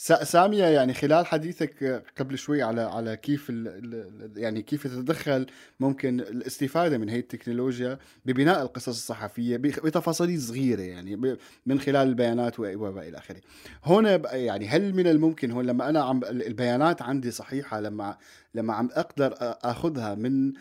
سامية 0.00 0.64
يعني 0.64 0.94
خلال 0.94 1.26
حديثك 1.26 2.04
قبل 2.18 2.38
شوي 2.38 2.62
على 2.62 2.80
على 2.80 3.16
كيف 3.16 3.46
ال 3.50 4.32
يعني 4.36 4.62
كيف 4.62 4.86
تتدخل 4.86 5.46
ممكن 5.80 6.20
الاستفادة 6.20 6.98
من 6.98 7.08
هي 7.08 7.18
التكنولوجيا 7.18 7.98
ببناء 8.26 8.62
القصص 8.62 8.88
الصحفية 8.88 9.56
بتفاصيل 9.56 10.40
صغيرة 10.40 10.80
يعني 10.82 11.36
من 11.66 11.80
خلال 11.80 12.08
البيانات 12.08 12.60
وإلى 12.60 13.18
آخره. 13.18 13.40
هون 13.84 14.06
يعني 14.32 14.68
هل 14.68 14.94
من 14.94 15.06
الممكن 15.06 15.50
هون 15.50 15.66
لما 15.66 15.88
أنا 15.88 16.02
عم 16.02 16.24
البيانات 16.24 17.02
عندي 17.02 17.30
صحيحة 17.30 17.80
لما 17.80 18.16
لما 18.54 18.74
عم 18.74 18.88
أقدر 18.92 19.34
أخذها 19.40 20.14
من 20.14 20.52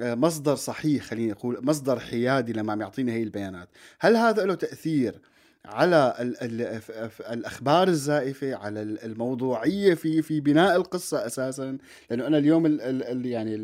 مصدر 0.00 0.56
صحيح 0.56 1.04
خليني 1.04 1.32
أقول 1.32 1.58
مصدر 1.62 2.00
حيادي 2.00 2.52
لما 2.52 2.72
عم 2.72 2.80
يعطيني 2.80 3.12
هي 3.12 3.22
البيانات، 3.22 3.68
هل 4.00 4.16
هذا 4.16 4.44
له 4.44 4.54
تأثير 4.54 5.20
على 5.66 6.14
ال 6.20 6.42
ال 6.42 6.80
الأخبار 7.20 7.88
الزائفة 7.88 8.54
على 8.54 8.82
الموضوعية 8.82 9.94
في 9.94 10.22
في 10.22 10.40
بناء 10.40 10.76
القصة 10.76 11.26
أساسا. 11.26 11.78
لأنه 12.10 12.26
أنا 12.26 12.38
اليوم 12.38 12.66
ال 12.66 12.80
ال 12.82 13.26
يعني 13.26 13.54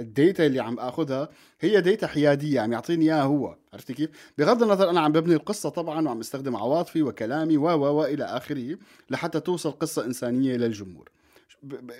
الديتا 0.00 0.46
اللي 0.46 0.60
عم 0.60 0.78
آخذها 0.78 1.28
هي 1.60 1.80
ديتا 1.80 2.06
حيادية 2.06 2.60
عم 2.60 2.72
يعطيني 2.72 3.04
إياها 3.04 3.22
هو. 3.22 3.56
عرفتي 3.72 3.94
كيف؟ 3.94 4.10
بغض 4.38 4.62
النظر 4.62 4.90
أنا 4.90 5.00
عم 5.00 5.12
ببني 5.12 5.34
القصة 5.34 5.68
طبعا 5.68 6.08
وعم 6.08 6.20
استخدم 6.20 6.56
عواطفي 6.56 7.02
وكلامي 7.02 7.56
و 7.56 7.64
و 7.64 8.04
إلى 8.04 8.24
آخره 8.24 8.78
لحتى 9.10 9.40
توصل 9.40 9.70
قصة 9.70 10.04
إنسانية 10.04 10.56
للجمهور. 10.56 11.10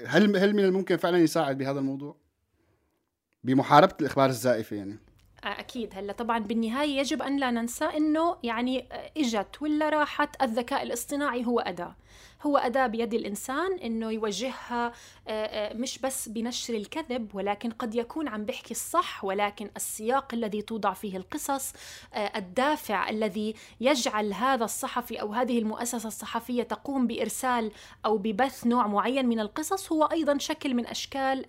هل 0.06 0.36
هل 0.36 0.54
من 0.54 0.64
الممكن 0.64 0.96
فعلا 0.96 1.18
يساعد 1.18 1.58
بهذا 1.58 1.78
الموضوع؟ 1.78 2.16
بمحاربة 3.44 3.94
الأخبار 4.00 4.28
الزائفة 4.28 4.76
يعني. 4.76 4.98
أكيد 5.44 5.94
هلا 5.94 6.12
طبعا 6.12 6.38
بالنهاية 6.38 6.98
يجب 6.98 7.22
أن 7.22 7.36
لا 7.36 7.50
ننسى 7.50 7.84
إنه 7.84 8.36
يعني 8.42 8.88
إجت 9.16 9.62
ولا 9.62 9.88
راحت 9.88 10.42
الذكاء 10.42 10.82
الاصطناعي 10.82 11.46
هو 11.46 11.60
أداة. 11.60 11.96
هو 12.42 12.56
أداة 12.56 12.86
بيد 12.86 13.14
الإنسان 13.14 13.78
إنه 13.78 14.10
يوجهها 14.10 14.86
آه، 14.86 14.92
آه، 15.28 15.74
مش 15.74 15.98
بس 15.98 16.28
بنشر 16.28 16.74
الكذب 16.74 17.34
ولكن 17.34 17.70
قد 17.70 17.94
يكون 17.94 18.28
عم 18.28 18.44
بيحكي 18.44 18.70
الصح 18.70 19.24
ولكن 19.24 19.70
السياق 19.76 20.34
الذي 20.34 20.62
توضع 20.62 20.92
فيه 20.92 21.16
القصص 21.16 21.72
آه، 22.14 22.38
الدافع 22.38 23.10
الذي 23.10 23.54
يجعل 23.80 24.32
هذا 24.32 24.64
الصحفي 24.64 25.20
أو 25.20 25.32
هذه 25.32 25.58
المؤسسة 25.58 26.06
الصحفية 26.06 26.62
تقوم 26.62 27.06
بإرسال 27.06 27.72
أو 28.06 28.18
ببث 28.18 28.66
نوع 28.66 28.86
معين 28.86 29.26
من 29.26 29.40
القصص 29.40 29.92
هو 29.92 30.04
أيضا 30.04 30.38
شكل 30.38 30.74
من 30.74 30.86
أشكال 30.86 31.44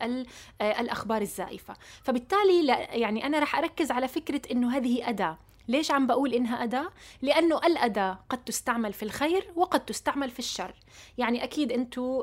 الأخبار 0.62 1.22
الزائفة. 1.22 1.74
فبالتالي 2.04 2.68
يعني 2.92 3.26
أنا 3.26 3.40
رح 3.40 3.56
أركز 3.58 3.92
على 3.92 4.08
فكرة 4.08 4.42
إنه 4.52 4.78
هذه 4.78 5.10
أداة. 5.10 5.49
ليش 5.70 5.92
عم 5.92 6.08
بقول 6.08 6.34
إنها 6.34 6.64
أداة؟ 6.64 6.90
لأنه 7.22 7.58
الأداة 7.58 8.20
قد 8.30 8.44
تستعمل 8.44 8.94
في 8.94 9.04
الخير 9.04 9.48
وقد 9.56 9.86
تستعمل 9.86 10.30
في 10.30 10.40
الشر 10.40 10.74
يعني 11.18 11.44
أكيد 11.44 11.72
أنتم 11.72 12.22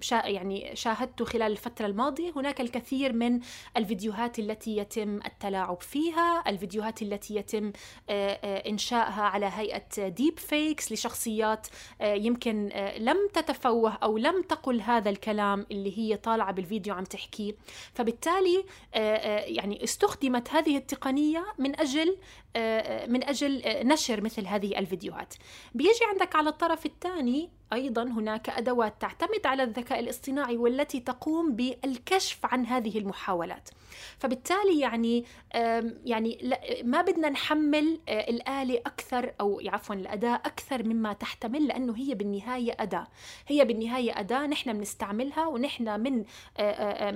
شا 0.00 0.26
يعني 0.26 0.76
شاهدتوا 0.76 1.26
خلال 1.26 1.52
الفترة 1.52 1.86
الماضية 1.86 2.32
هناك 2.36 2.60
الكثير 2.60 3.12
من 3.12 3.40
الفيديوهات 3.76 4.38
التي 4.38 4.76
يتم 4.76 5.20
التلاعب 5.26 5.80
فيها 5.80 6.42
الفيديوهات 6.46 7.02
التي 7.02 7.36
يتم 7.36 7.72
إنشائها 8.10 9.22
على 9.22 9.50
هيئة 9.54 10.08
deepfakes 10.08 10.92
لشخصيات 10.92 11.66
يمكن 12.00 12.68
لم 12.98 13.28
تتفوه 13.34 13.92
أو 14.02 14.18
لم 14.18 14.42
تقل 14.42 14.80
هذا 14.80 15.10
الكلام 15.10 15.66
اللي 15.70 15.98
هي 15.98 16.16
طالعة 16.16 16.52
بالفيديو 16.52 16.94
عم 16.94 17.04
تحكيه 17.04 17.52
فبالتالي 17.94 18.64
يعني 19.54 19.84
استخدمت 19.84 20.50
هذه 20.50 20.76
التقنية 20.76 21.44
من 21.58 21.80
أجل 21.80 22.16
من 23.06 23.24
أجل 23.24 23.62
نشر 23.66 24.20
مثل 24.20 24.46
هذه 24.46 24.78
الفيديوهات. 24.78 25.34
بيجي 25.74 26.04
عندك 26.10 26.36
على 26.36 26.48
الطرف 26.48 26.86
الثاني 26.86 27.50
أيضا 27.72 28.02
هناك 28.02 28.50
أدوات 28.50 29.00
تعتمد 29.00 29.46
على 29.46 29.62
الذكاء 29.62 30.00
الاصطناعي 30.00 30.56
والتي 30.56 31.00
تقوم 31.00 31.56
بالكشف 31.56 32.38
عن 32.44 32.66
هذه 32.66 32.98
المحاولات. 32.98 33.70
فبالتالي 34.18 34.80
يعني 34.80 35.24
يعني 36.04 36.56
ما 36.84 37.02
بدنا 37.02 37.28
نحمل 37.28 38.00
الآلة 38.08 38.78
أكثر 38.86 39.34
أو 39.40 39.60
عفوا 39.66 39.94
الأداة 39.94 40.34
أكثر 40.34 40.82
مما 40.82 41.12
تحتمل 41.12 41.66
لأنه 41.66 41.96
هي 41.96 42.14
بالنهاية 42.14 42.76
أداة. 42.80 43.06
هي 43.46 43.64
بالنهاية 43.64 44.20
أداة 44.20 44.46
نحن 44.46 44.72
بنستعملها 44.72 45.46
ونحن 45.46 46.00
من 46.00 46.24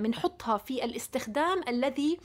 بنحطها 0.03 0.57
في 0.57 0.85
الاستخدام 0.85 1.61
الذي 1.67 2.17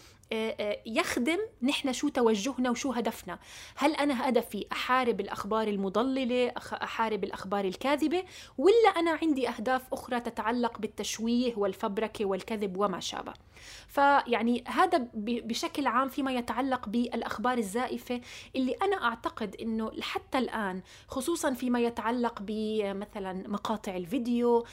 يخدم 0.86 1.38
نحن 1.62 1.92
شو 1.92 2.08
توجهنا 2.08 2.70
وشو 2.70 2.92
هدفنا. 2.92 3.38
هل 3.76 3.94
أنا 3.94 4.28
هدفي 4.28 4.66
أحارب 4.72 5.20
الأخبار 5.20 5.68
المضللة 5.68 6.52
أحارب 6.58 7.24
الأخبار 7.24 7.64
الكاذبة؟ 7.64 8.19
ولا 8.58 8.88
أنا 8.96 9.18
عندي 9.22 9.48
أهداف 9.48 9.82
أخرى 9.92 10.20
تتعلق 10.20 10.78
بالتشويه 10.78 11.54
والفبركة 11.56 12.24
والكذب 12.24 12.76
وما 12.76 13.00
شابه. 13.00 13.32
فيعني 13.88 14.64
هذا 14.66 15.08
بشكل 15.14 15.86
عام 15.86 16.08
فيما 16.08 16.32
يتعلق 16.32 16.88
بالأخبار 16.88 17.58
الزائفة 17.58 18.20
اللي 18.56 18.72
أنا 18.72 19.04
أعتقد 19.04 19.56
أنه 19.56 19.92
حتى 20.00 20.38
الآن 20.38 20.82
خصوصا 21.08 21.54
فيما 21.54 21.80
يتعلق 21.80 22.38
بمثلا 22.40 23.48
مقاطع 23.48 23.96
الفيديو 23.96 24.64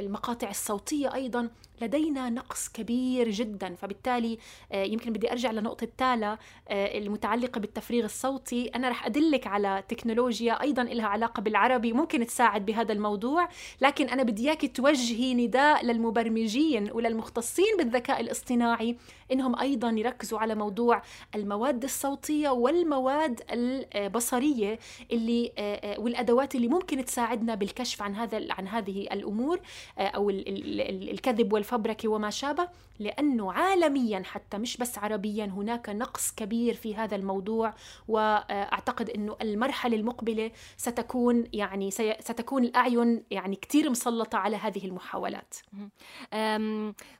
المقاطع 0.00 0.50
الصوتية 0.50 1.14
أيضا 1.14 1.50
لدينا 1.82 2.30
نقص 2.30 2.68
كبير 2.68 3.30
جدا. 3.30 3.74
فبالتالي 3.74 4.38
يمكن 4.74 5.12
بدي 5.12 5.32
أرجع 5.32 5.50
لنقطة 5.50 5.88
تالا 5.98 6.38
المتعلقة 6.70 7.60
بالتفريغ 7.60 8.04
الصوتي. 8.04 8.66
أنا 8.68 8.88
رح 8.88 9.06
أدلك 9.06 9.46
على 9.46 9.84
تكنولوجيا 9.88 10.62
أيضا 10.62 10.84
لها 10.84 11.06
علاقة 11.06 11.40
بالعربي 11.40 11.92
ممكن 11.92 12.26
تساعد 12.26 12.66
بهذا 12.66 12.92
الموضوع 12.92 13.48
لكن 13.80 14.08
أنا 14.08 14.22
بدي 14.22 14.48
اياك 14.48 14.76
توجهي 14.76 15.34
نداء 15.34 15.84
للمبرمجين 15.84 16.90
وللمختصين 16.92 17.76
بالذكاء 17.78 18.20
الاصطناعي 18.20 18.96
إنهم 19.32 19.58
أيضا 19.58 19.90
يركزوا 19.90 20.38
على 20.38 20.54
موضوع 20.54 21.02
المواد 21.34 21.84
الصوتية 21.84 22.48
والمواد 22.48 23.40
البصرية 23.50 24.78
اللي 25.12 25.52
والأدوات 25.98 26.54
اللي 26.54 26.68
ممكن 26.68 27.04
تساعدنا 27.04 27.54
بالكشف 27.54 28.02
عن 28.02 28.14
هذا 28.14 28.46
عن 28.50 28.68
هذه 28.68 29.02
الأمور 29.12 29.60
أو 29.98 30.30
الكذب 30.30 31.52
والفبركه 31.66 32.08
وما 32.08 32.30
شابه 32.30 32.68
لأنه 32.98 33.52
عالميا 33.52 34.22
حتى 34.24 34.58
مش 34.58 34.76
بس 34.76 34.98
عربيا 34.98 35.44
هناك 35.44 35.88
نقص 35.88 36.34
كبير 36.34 36.74
في 36.74 36.96
هذا 36.96 37.16
الموضوع. 37.16 37.74
وأعتقد 38.08 39.10
إنه 39.10 39.36
المرحلة 39.42 39.96
المقبلة 39.96 40.50
ستكون 40.76 41.44
يعني 41.52 41.90
ستكون 42.20 42.64
الأعين 42.64 43.24
يعني 43.30 43.56
كثير 43.56 43.90
مسلطة 43.90 44.38
على 44.38 44.56
هذه 44.56 44.86
المحاولات. 44.86 45.54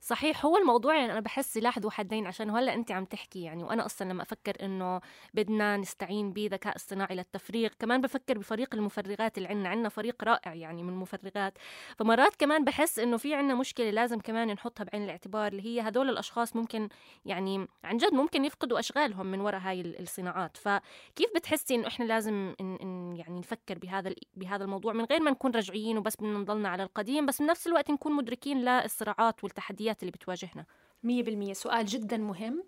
صحيح 0.01 0.47
هو 0.47 0.57
الموضوع 0.57 0.97
يعني 0.97 1.13
أنا 1.13 1.21
بحس 1.21 1.55
سلاح 1.55 1.79
ذو 1.79 1.91
حدين 1.91 2.27
عشان 2.27 2.51
هلأ 2.51 2.75
أنت 2.75 2.93
عم 2.93 3.05
تحكي 3.05 3.43
يعني 3.43 3.65
وأنا 3.65 3.87
أصلا 3.87 4.09
لما 4.09 4.23
أفكر 4.23 4.53
إنه 4.63 5.01
بدنا 5.35 5.77
نستعين 5.77 6.33
بذكاء 6.33 6.77
اصطناعي 6.77 7.17
للتفريغ 7.17 7.71
كمان 7.79 8.01
بفكر 8.01 8.39
بفريق 8.39 8.75
المفرغات 8.75 9.39
اللي 9.39 9.49
عندنا. 9.49 9.69
عندنا 9.69 9.89
فريق 9.89 10.25
رائع 10.25 10.55
يعني 10.55 10.83
من 10.83 10.89
المفرغات 10.89 11.59
فمرات 11.99 12.37
كمان 12.37 12.65
بحس 12.65 12.99
إنه 12.99 13.17
في 13.17 13.35
عندنا 13.35 13.55
مشكلة 13.55 13.91
لازم 13.91 14.19
كمان 14.19 14.36
نحطها 14.45 14.85
بعين 14.85 15.05
الاعتبار 15.05 15.53
اللي 15.53 15.63
هي 15.67 15.89
هدول 15.89 16.11
الأشخاص 16.11 16.57
ممكن 16.57 16.89
يعني 17.25 17.67
عن 17.85 17.97
جد 17.97 18.15
ممكن 18.15 18.45
يفقدوا 18.45 18.79
أشغالهم 18.79 19.27
من 19.27 19.41
وراء 19.41 19.61
هاي 19.61 19.81
الصناعات. 19.81 20.57
فكيف 20.57 21.31
بتحسي 21.37 21.75
إنه 21.75 21.87
إحنا 21.87 22.05
لازم 22.05 22.55
إن 22.61 22.77
إن 22.83 23.17
يعني 23.17 23.39
نفكر 23.39 23.79
بهذا 23.79 24.15
بهذا 24.35 24.65
الموضوع 24.65 24.93
من 24.93 25.05
غير 25.05 25.21
ما 25.21 25.31
نكون 25.31 25.51
رجعيين 25.51 25.99
وبس 25.99 26.17
بدنا 26.17 26.39
نضلنا 26.39 26.69
على 26.69 26.83
القديم 26.83 27.27
بس 27.27 27.43
بنفس 27.43 27.67
الوقت 27.67 27.91
نكون 27.91 28.13
مدركين 28.13 28.65
للصراعات 28.65 29.45
والتحديات 29.45 30.03
اللي 30.03 30.13
بتواجهنا؟ 30.13 30.65
مية 31.03 31.23
بالمية. 31.23 31.53
سؤال 31.53 31.87
جدا 31.87 32.17
مهم. 32.17 32.65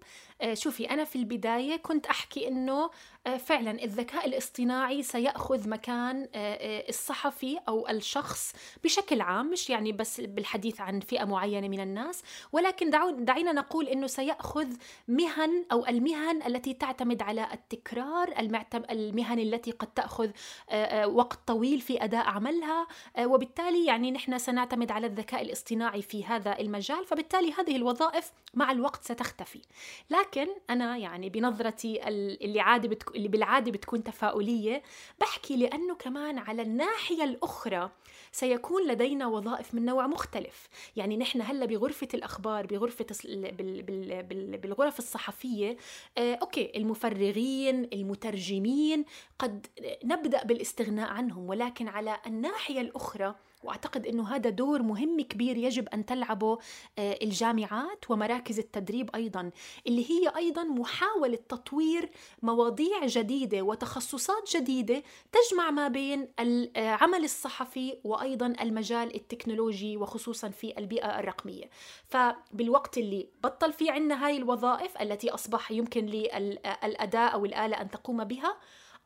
شوفي 0.53 0.91
أنا 0.91 1.05
في 1.05 1.17
البداية 1.17 1.77
كنت 1.77 2.07
أحكي 2.07 2.49
أنه 2.49 2.91
فعلا 3.37 3.85
الذكاء 3.85 4.27
الاصطناعي 4.27 5.03
سيأخذ 5.03 5.69
مكان 5.69 6.29
الصحفي 6.89 7.59
أو 7.69 7.89
الشخص 7.89 8.53
بشكل 8.85 9.21
عام 9.21 9.51
مش 9.51 9.71
يعني 9.71 9.93
بس 9.93 10.21
بالحديث 10.21 10.81
عن 10.81 11.01
فئة 11.01 11.25
معينة 11.25 11.69
من 11.69 11.81
الناس 11.81 12.23
ولكن 12.53 12.91
دعينا 13.25 13.53
نقول 13.53 13.89
أنه 13.89 14.07
سيأخذ 14.07 14.69
مهن 15.09 15.65
أو 15.73 15.87
المهن 15.87 16.43
التي 16.47 16.75
تعتمد 16.75 17.23
على 17.23 17.49
التكرار 17.53 18.35
المهن 18.91 19.39
التي 19.39 19.71
قد 19.71 19.87
تأخذ 19.87 20.31
وقت 21.05 21.39
طويل 21.47 21.81
في 21.81 22.05
أداء 22.05 22.27
عملها 22.27 22.87
وبالتالي 23.21 23.87
يعني 23.87 24.11
نحن 24.11 24.39
سنعتمد 24.39 24.91
على 24.91 25.07
الذكاء 25.07 25.43
الاصطناعي 25.43 26.03
في 26.03 26.25
هذا 26.25 26.59
المجال 26.61 27.07
فبالتالي 27.07 27.53
هذه 27.53 27.77
الوظائف 27.77 28.33
مع 28.55 28.73
الوقت 28.73 29.05
ستختفي. 29.05 29.61
لكن 30.11 30.47
أنا 30.71 30.97
يعني 30.97 31.31
بنظرتي 31.31 32.09
اللي 32.09 32.61
عادي 32.61 32.89
بتك... 32.89 33.17
اللي 33.19 33.29
بالعادة 33.29 33.73
بتكون 33.73 34.05
تفاؤلية 34.05 34.83
بحكي 35.21 35.57
لأنه 35.57 35.95
كمان 35.95 36.39
على 36.39 36.63
الناحية 36.63 37.25
الأخرى 37.25 37.91
سيكون 38.33 38.87
لدينا 38.89 39.27
وظائف 39.27 39.75
من 39.75 39.85
نوع 39.85 40.07
مختلف. 40.07 40.69
يعني 40.97 41.17
نحن 41.17 41.43
هلأ 41.43 41.67
بال... 43.53 43.83
بال... 43.83 44.23
بال... 44.23 44.59
بالغرف 44.59 44.99
الصحفية 44.99 45.77
آه، 46.19 46.35
okay 46.35 46.73
المفرغين 46.77 47.89
المترجمين 47.93 49.05
قد 49.39 49.67
نبدأ 50.05 50.45
بالاستغناء 50.45 51.09
عنهم 51.09 51.49
ولكن 51.49 51.89
على 51.89 52.17
الناحية 52.27 52.81
الأخرى 52.81 53.35
وأعتقد 53.65 54.07
إنه 54.07 54.29
هذا 54.29 54.51
دور 54.51 54.83
مهم 54.83 55.21
كبير 55.21 55.57
يجب 55.57 55.89
أن 55.89 56.07
تلعبه 56.07 56.59
آه، 56.99 57.19
الجامعات 57.23 58.11
ومراكز 58.11 58.59
التدريب 58.59 59.11
أيضا 59.15 59.51
اللي 59.87 60.11
هي 60.11 60.33
أيضا 60.37 60.65
محاولة 60.65 61.39
تطوير 61.49 62.11
مواضيع 62.43 63.07
جديدة 63.07 63.63
وتخصصات 63.63 64.57
جديدة 64.57 65.03
تجمع 65.33 65.71
ما 65.71 65.89
بين 65.89 66.29
العمل 66.41 67.25
الصحفي 67.25 67.99
وأيضا 68.05 68.47
المجال 68.47 69.15
التكنولوجي 69.15 69.97
وخصوصا 69.97 70.49
في 70.49 70.79
البيئة 70.79 71.19
الرقمية. 71.21 71.71
فبالوقت 72.09 72.99
اللي 72.99 73.29
بطل 73.45 73.73
في 73.73 73.91
عندنا 73.91 74.27
هاي 74.27 74.37
الوظائف 74.37 75.03
التي 75.03 75.31
أصبح 75.31 75.71
يمكن 75.71 76.07
للاداه 76.07 77.29
أو 77.29 77.45
الآلة 77.45 77.81
أن 77.81 77.91
تقوم 77.91 78.25
بها 78.25 78.57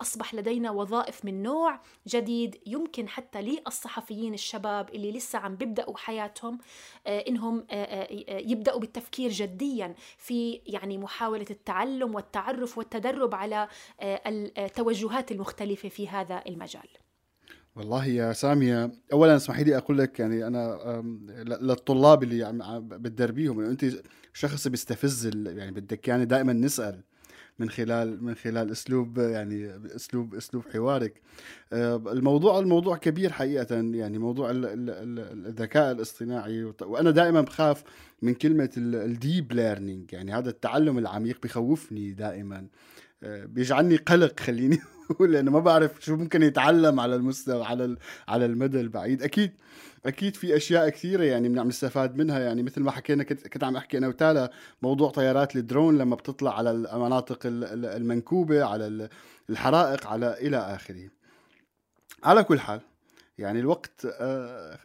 أصبح 0.03 0.35
لدينا 0.35 0.71
وظائف 0.71 1.25
من 1.25 1.43
نوع 1.43 1.81
جديد 2.09 2.57
يمكن 2.67 3.09
حتى 3.09 3.43
للصحفيين 3.43 4.35
الشباب 4.35 4.91
اللي 4.95 5.12
لسه 5.12 5.38
عم 5.38 5.57
بيبدأوا 5.57 5.97
حياتهم 5.97 6.59
آه، 7.07 7.19
إنهم 7.19 7.67
آه، 7.71 7.75
آه، 7.75 8.38
يبدأوا 8.38 8.81
بالتفكير 8.81 9.31
جديا 9.31 9.95
في 10.19 10.61
يعني 10.67 10.99
محاولة 10.99 11.47
التعلم 11.51 12.15
والتعرف 12.15 12.79
والتدرب 12.79 13.35
على 13.35 13.69
التوجهات 14.03 15.33
المختلفة 15.33 15.88
في 15.88 16.09
هذا 16.09 16.43
المجال. 16.47 16.88
والله 17.77 18.07
يا 18.07 18.33
سامية 18.33 18.91
أولا 19.12 19.37
اسمحي 19.37 19.65
لي 19.65 19.77
أقول 19.77 19.99
لك 19.99 20.21
يعني 20.21 20.47
أنا 20.47 20.79
للطلاب 21.61 22.23
اللي 22.23 22.53
بتدربيهم 22.81 23.61
إنه 23.61 23.71
أنت 23.71 23.85
شخص 24.33 24.69
بيستفز 24.69 25.27
يعني 25.47 25.71
بدك 25.71 26.09
يعني 26.09 26.25
دائما 26.25 26.53
نسأل 26.53 27.03
من 27.62 27.70
خلال 27.70 28.25
من 28.25 28.35
خلال 28.35 28.70
أسلوب 28.70 29.18
يعني 29.18 29.70
أسلوب 29.96 30.35
أسلوب 30.35 30.64
حوارك. 30.72 31.20
آه، 31.72 31.96
الموضوع 31.96 32.59
الموضوع 32.59 32.96
كبير 32.96 33.33
حقيقة 33.33 33.75
يعني 33.75 34.18
موضوع 34.18 34.51
الذكاء 34.53 35.92
الاصطناعي 35.92 36.72
وأنا 36.83 37.11
دائما 37.11 37.40
بخاف 37.40 37.85
من 38.22 38.35
كلمة 38.35 38.70
ال 38.77 38.92
deep 38.92 39.53
learning 39.53 40.12
يعني 40.12 40.33
هذا 40.33 40.51
التعلم 40.51 40.98
العميق 40.98 41.38
بخوفني 41.42 42.12
دائما. 42.12 42.66
آه، 43.22 43.44
بيجعلني 43.44 43.96
قلق 43.96 44.40
خليني 44.40 44.79
أقول 45.11 45.33
لأنه 45.33 45.51
ما 45.51 45.61
بعرف 45.61 46.05
شو 46.05 46.16
ممكن 46.16 46.42
يتعلم 46.42 47.01
على 47.01 47.16
المستوى 47.16 47.64
على 47.64 47.96
على 48.29 48.44
المدى 48.44 48.81
البعيد. 48.81 49.22
أكيد 49.22 49.53
أكيد 50.07 50.37
في 50.37 50.57
أشياء 50.57 50.88
كثيرة 50.88 51.25
يعني 51.25 51.49
بنعم 51.49 51.69
نستفاد 51.69 52.17
منها. 52.17 52.38
يعني 52.38 52.62
مثل 52.62 52.83
ما 52.83 52.91
حكينا 52.91 53.25
كنت 53.25 53.49
كنت 53.49 53.65
عم 53.65 53.77
أحكي 53.77 53.99
أنا 53.99 54.09
وتالا 54.09 54.51
موضوع 54.83 55.11
طيارات 55.11 55.57
الدرون 55.57 55.99
لما 55.99 56.17
بتطلع 56.17 56.59
على 56.59 56.71
المناطق 56.71 57.38
المنكوبة 57.45 58.65
على 58.65 59.09
الحرائق 59.51 60.07
على 60.07 60.33
إلى 60.41 60.57
آخره. 60.57 61.11
على 62.25 62.45
كل 62.45 62.61
حال 62.61 62.81
يعني 63.38 63.61
الوقت 63.61 64.07
آه، 64.21 64.79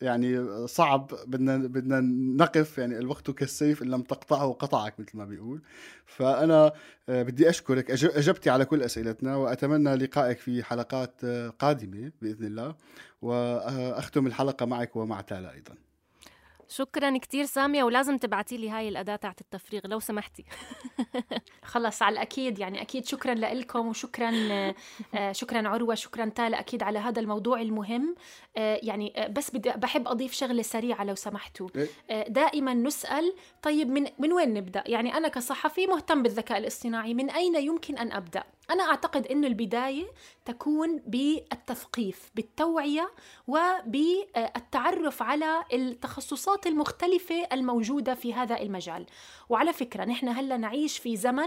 يعني 0.00 0.66
صعب 0.66 1.10
بدنا 1.26 1.56
بدنا 1.56 2.00
نقف 2.44 2.78
يعني 2.78 2.98
الوقت 2.98 3.30
كالسيف 3.30 3.82
إن 3.82 3.88
لم 3.88 4.02
تقطعه 4.02 4.52
قطعك 4.52 5.00
مثل 5.00 5.18
ما 5.18 5.24
بيقول. 5.24 5.62
فأنا 6.06 6.72
آه، 7.08 7.22
بدي 7.22 7.48
أشكرك. 7.48 7.90
أجبتي 7.90 8.50
على 8.50 8.64
كل 8.64 8.82
أسئلتنا 8.82 9.36
وأتمنى 9.36 9.94
لقائك 9.94 10.38
في 10.38 10.62
حلقات 10.62 11.24
آه، 11.24 11.48
قادمة 11.48 12.12
بإذن 12.22 12.46
الله. 12.46 12.74
وأختم 13.22 14.26
الحلقة 14.26 14.66
معك 14.66 14.96
ومع 14.96 15.20
تالا 15.20 15.52
أيضا. 15.52 15.74
شكرا 16.68 17.18
كتير 17.18 17.44
سامية 17.44 17.84
ولازم 17.84 18.18
تبعتي 18.18 18.56
لي 18.56 18.70
هاي 18.70 18.88
الأداة 18.88 19.16
تاعت 19.16 19.40
التفريغ 19.40 19.80
لو 19.84 20.00
سمحتي. 20.00 20.44
خلص 21.64 22.02
على 22.02 22.12
الأكيد 22.12 22.58
يعني 22.58 22.82
أكيد 22.82 23.06
شكرا 23.06 23.34
لكم 23.34 23.88
وشكرا 23.88 24.32
آه، 25.14 25.32
شكرا 25.32 25.68
عروة 25.68 25.94
شكرا 25.94 26.26
تالا 26.26 26.60
أكيد 26.60 26.82
على 26.82 26.98
هذا 26.98 27.20
الموضوع 27.20 27.60
المهم. 27.60 28.14
آه، 28.56 28.80
يعني 28.82 29.12
آه، 29.16 29.26
بس 29.26 29.50
بدي 29.50 29.70
بحب 29.70 30.08
أضيف 30.08 30.32
شغلة 30.32 30.62
سريعة 30.62 31.04
لو 31.04 31.14
سمحتوا. 31.14 31.68
إيه؟ 32.10 32.28
دائما 32.28 32.74
نسأل 32.74 33.32
طيب 33.62 33.88
من 33.88 34.06
من 34.18 34.32
وين 34.32 34.54
نبدأ؟ 34.54 34.84
يعني 34.86 35.16
أنا 35.16 35.28
كصحفي 35.28 35.86
مهتم 35.86 36.22
بالذكاء 36.22 36.58
الاصطناعي 36.58 37.14
من 37.14 37.30
أين 37.30 37.54
يمكن 37.54 37.98
أن 37.98 38.12
أبدأ؟ 38.12 38.44
أنا 38.70 38.84
أعتقد 38.84 39.26
أن 39.26 39.44
البداية 39.44 40.06
تكون 40.44 41.02
بالتثقيف 41.06 42.30
بالتوعية 42.34 43.10
وبالتعرف 43.46 45.22
على 45.22 45.64
التخصصات 45.72 46.66
المختلفة 46.66 47.48
الموجودة 47.52 48.14
في 48.14 48.34
هذا 48.34 48.60
المجال. 48.60 49.06
وعلى 49.48 49.72
فكرة 49.72 50.04
نحن 50.04 50.28
هلأ 50.28 50.56
نعيش 50.56 50.98
في 50.98 51.16
زمن 51.16 51.46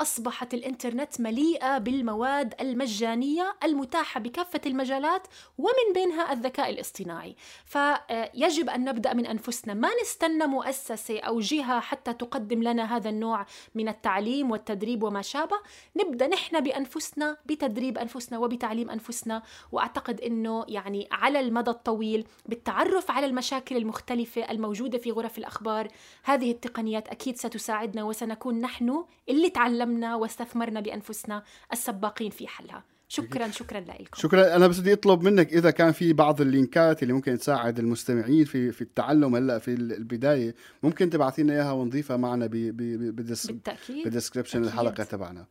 أصبحت 0.00 0.54
الإنترنت 0.54 1.20
مليئة 1.20 1.78
بالمواد 1.78 2.54
المجانية 2.60 3.56
المتاحة 3.64 4.20
بكافة 4.20 4.60
المجالات 4.66 5.26
ومن 5.58 5.92
بينها 5.94 6.32
الذكاء 6.32 6.70
الاصطناعي. 6.70 7.36
فيجب 7.64 8.70
أن 8.70 8.84
نبدأ 8.84 9.14
من 9.14 9.26
أنفسنا. 9.26 9.74
ما 9.74 9.88
نستنى 10.02 10.46
مؤسسة 10.46 11.20
أو 11.20 11.40
جهة 11.40 11.80
حتى 11.80 12.12
تقدم 12.12 12.62
لنا 12.62 12.96
هذا 12.96 13.10
النوع 13.10 13.46
من 13.74 13.88
التعليم 13.88 14.50
والتدريب 14.50 15.02
وما 15.02 15.22
شابه؟ 15.22 15.56
نبدأ 15.96 16.26
نحن 16.26 16.60
بأنفسنا 16.60 17.36
بتدريب 17.46 17.98
أنفسنا 17.98 18.38
وبتعليم 18.38 18.90
أنفسنا. 18.90 19.42
وأعتقد 19.72 20.20
أنه 20.20 20.64
يعني 20.68 21.08
على 21.12 21.40
المدى 21.40 21.70
الطويل 21.70 22.26
بالتعرف 22.46 23.10
على 23.10 23.26
المشاكل 23.26 23.76
المختلفة 23.76 24.50
الموجودة 24.50 24.98
في 24.98 25.10
غرف 25.10 25.38
الأخبار 25.38 25.88
هذه 26.24 26.50
التقنيات 26.50 27.08
أكيد 27.08 27.36
ستساعدنا 27.36 28.04
وسنكون 28.04 28.60
نحن 28.60 29.04
اللي 29.28 29.50
تعلمنا 29.50 29.83
تعلمنا 29.84 30.16
واستثمرنا 30.16 30.80
بانفسنا 30.80 31.42
السباقين 31.72 32.30
في 32.30 32.48
حلها. 32.48 32.84
شكرا 33.08 33.48
شكرا 33.50 33.80
لكم 33.80 34.16
شكرا. 34.16 34.56
أنا 34.56 34.66
بس 34.66 34.78
بدي 34.80 34.92
أطلب 34.92 35.22
منك 35.22 35.52
إذا 35.52 35.70
كان 35.70 35.92
في 35.92 36.12
بعض 36.12 36.40
اللينكات 36.40 37.02
اللي 37.02 37.12
ممكن 37.14 37.38
تساعد 37.38 37.78
المستمعين 37.78 38.44
في 38.44 38.72
في 38.72 38.82
التعلم 38.82 39.34
هلأ 39.36 39.58
في 39.58 39.68
البداية 39.74 40.54
ممكن 40.82 41.10
تبعثي 41.10 41.42
لنا 41.42 41.52
إياها 41.52 41.72
ونضيفها 41.72 42.16
معنا 42.16 42.46
بالتأكيد. 42.46 44.08
بدسكريبشن 44.08 44.64
الحلقة 44.64 45.04
تبعنا. 45.04 45.46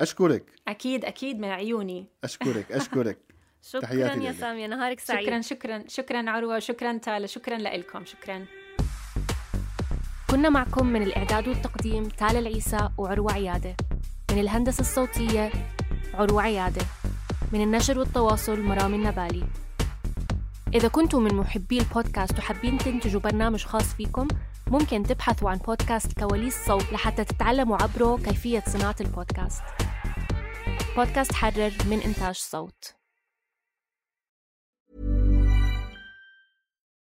أشكرك. 0.00 0.44
أكيد 0.68 1.04
أكيد 1.04 1.38
من 1.38 1.48
عيوني. 1.48 2.06
أشكرك 2.24 2.72
أشكرك. 2.80 3.18
شكرا 3.62 3.92
يا 3.92 4.32
سامية. 4.32 4.66
نهارك 4.66 5.00
سعيد. 5.00 5.26
شكرا 5.26 5.40
شكرا 5.40 5.84
شكرا 5.88 6.30
عروة 6.30 6.58
شكرا 6.58 6.98
تالا 6.98 7.26
شكرا 7.26 7.58
لكم 7.58 8.04
شكرا. 8.04 8.46
كنا 10.30 10.48
معكم 10.48 10.86
من 10.86 11.02
الإعداد 11.02 11.48
والتقديم 11.48 12.04
تالا 12.08 12.38
العيسى 12.38 12.88
وعروة 12.98 13.32
عيادة. 13.32 13.76
من 14.30 14.38
الهندسة 14.38 14.80
الصوتية 14.80 15.52
عروة 16.14 16.42
عيادة. 16.42 16.82
من 17.52 17.62
النشر 17.62 17.98
والتواصل 17.98 18.60
مرام 18.60 18.94
النبالي. 18.94 19.44
إذا 20.74 20.88
كنتم 20.88 21.22
من 21.22 21.34
محبي 21.34 21.78
البودكاست 21.78 22.38
وحابين 22.38 22.78
تنتجوا 22.78 23.20
برنامج 23.20 23.64
خاص 23.64 23.94
فيكم 23.94 24.28
ممكن 24.66 25.02
تبحثوا 25.02 25.50
عن 25.50 25.58
بودكاست 25.58 26.18
كواليس 26.18 26.66
صوت 26.66 26.92
لحتى 26.92 27.24
تتعلموا 27.24 27.82
عبره 27.82 28.16
كيفية 28.16 28.62
صناعة 28.66 28.96
البودكاست. 29.00 29.62
بودكاست 30.96 31.32
حرر 31.32 31.72
من 31.90 32.00
إنتاج 32.00 32.34
صوت. 32.34 32.99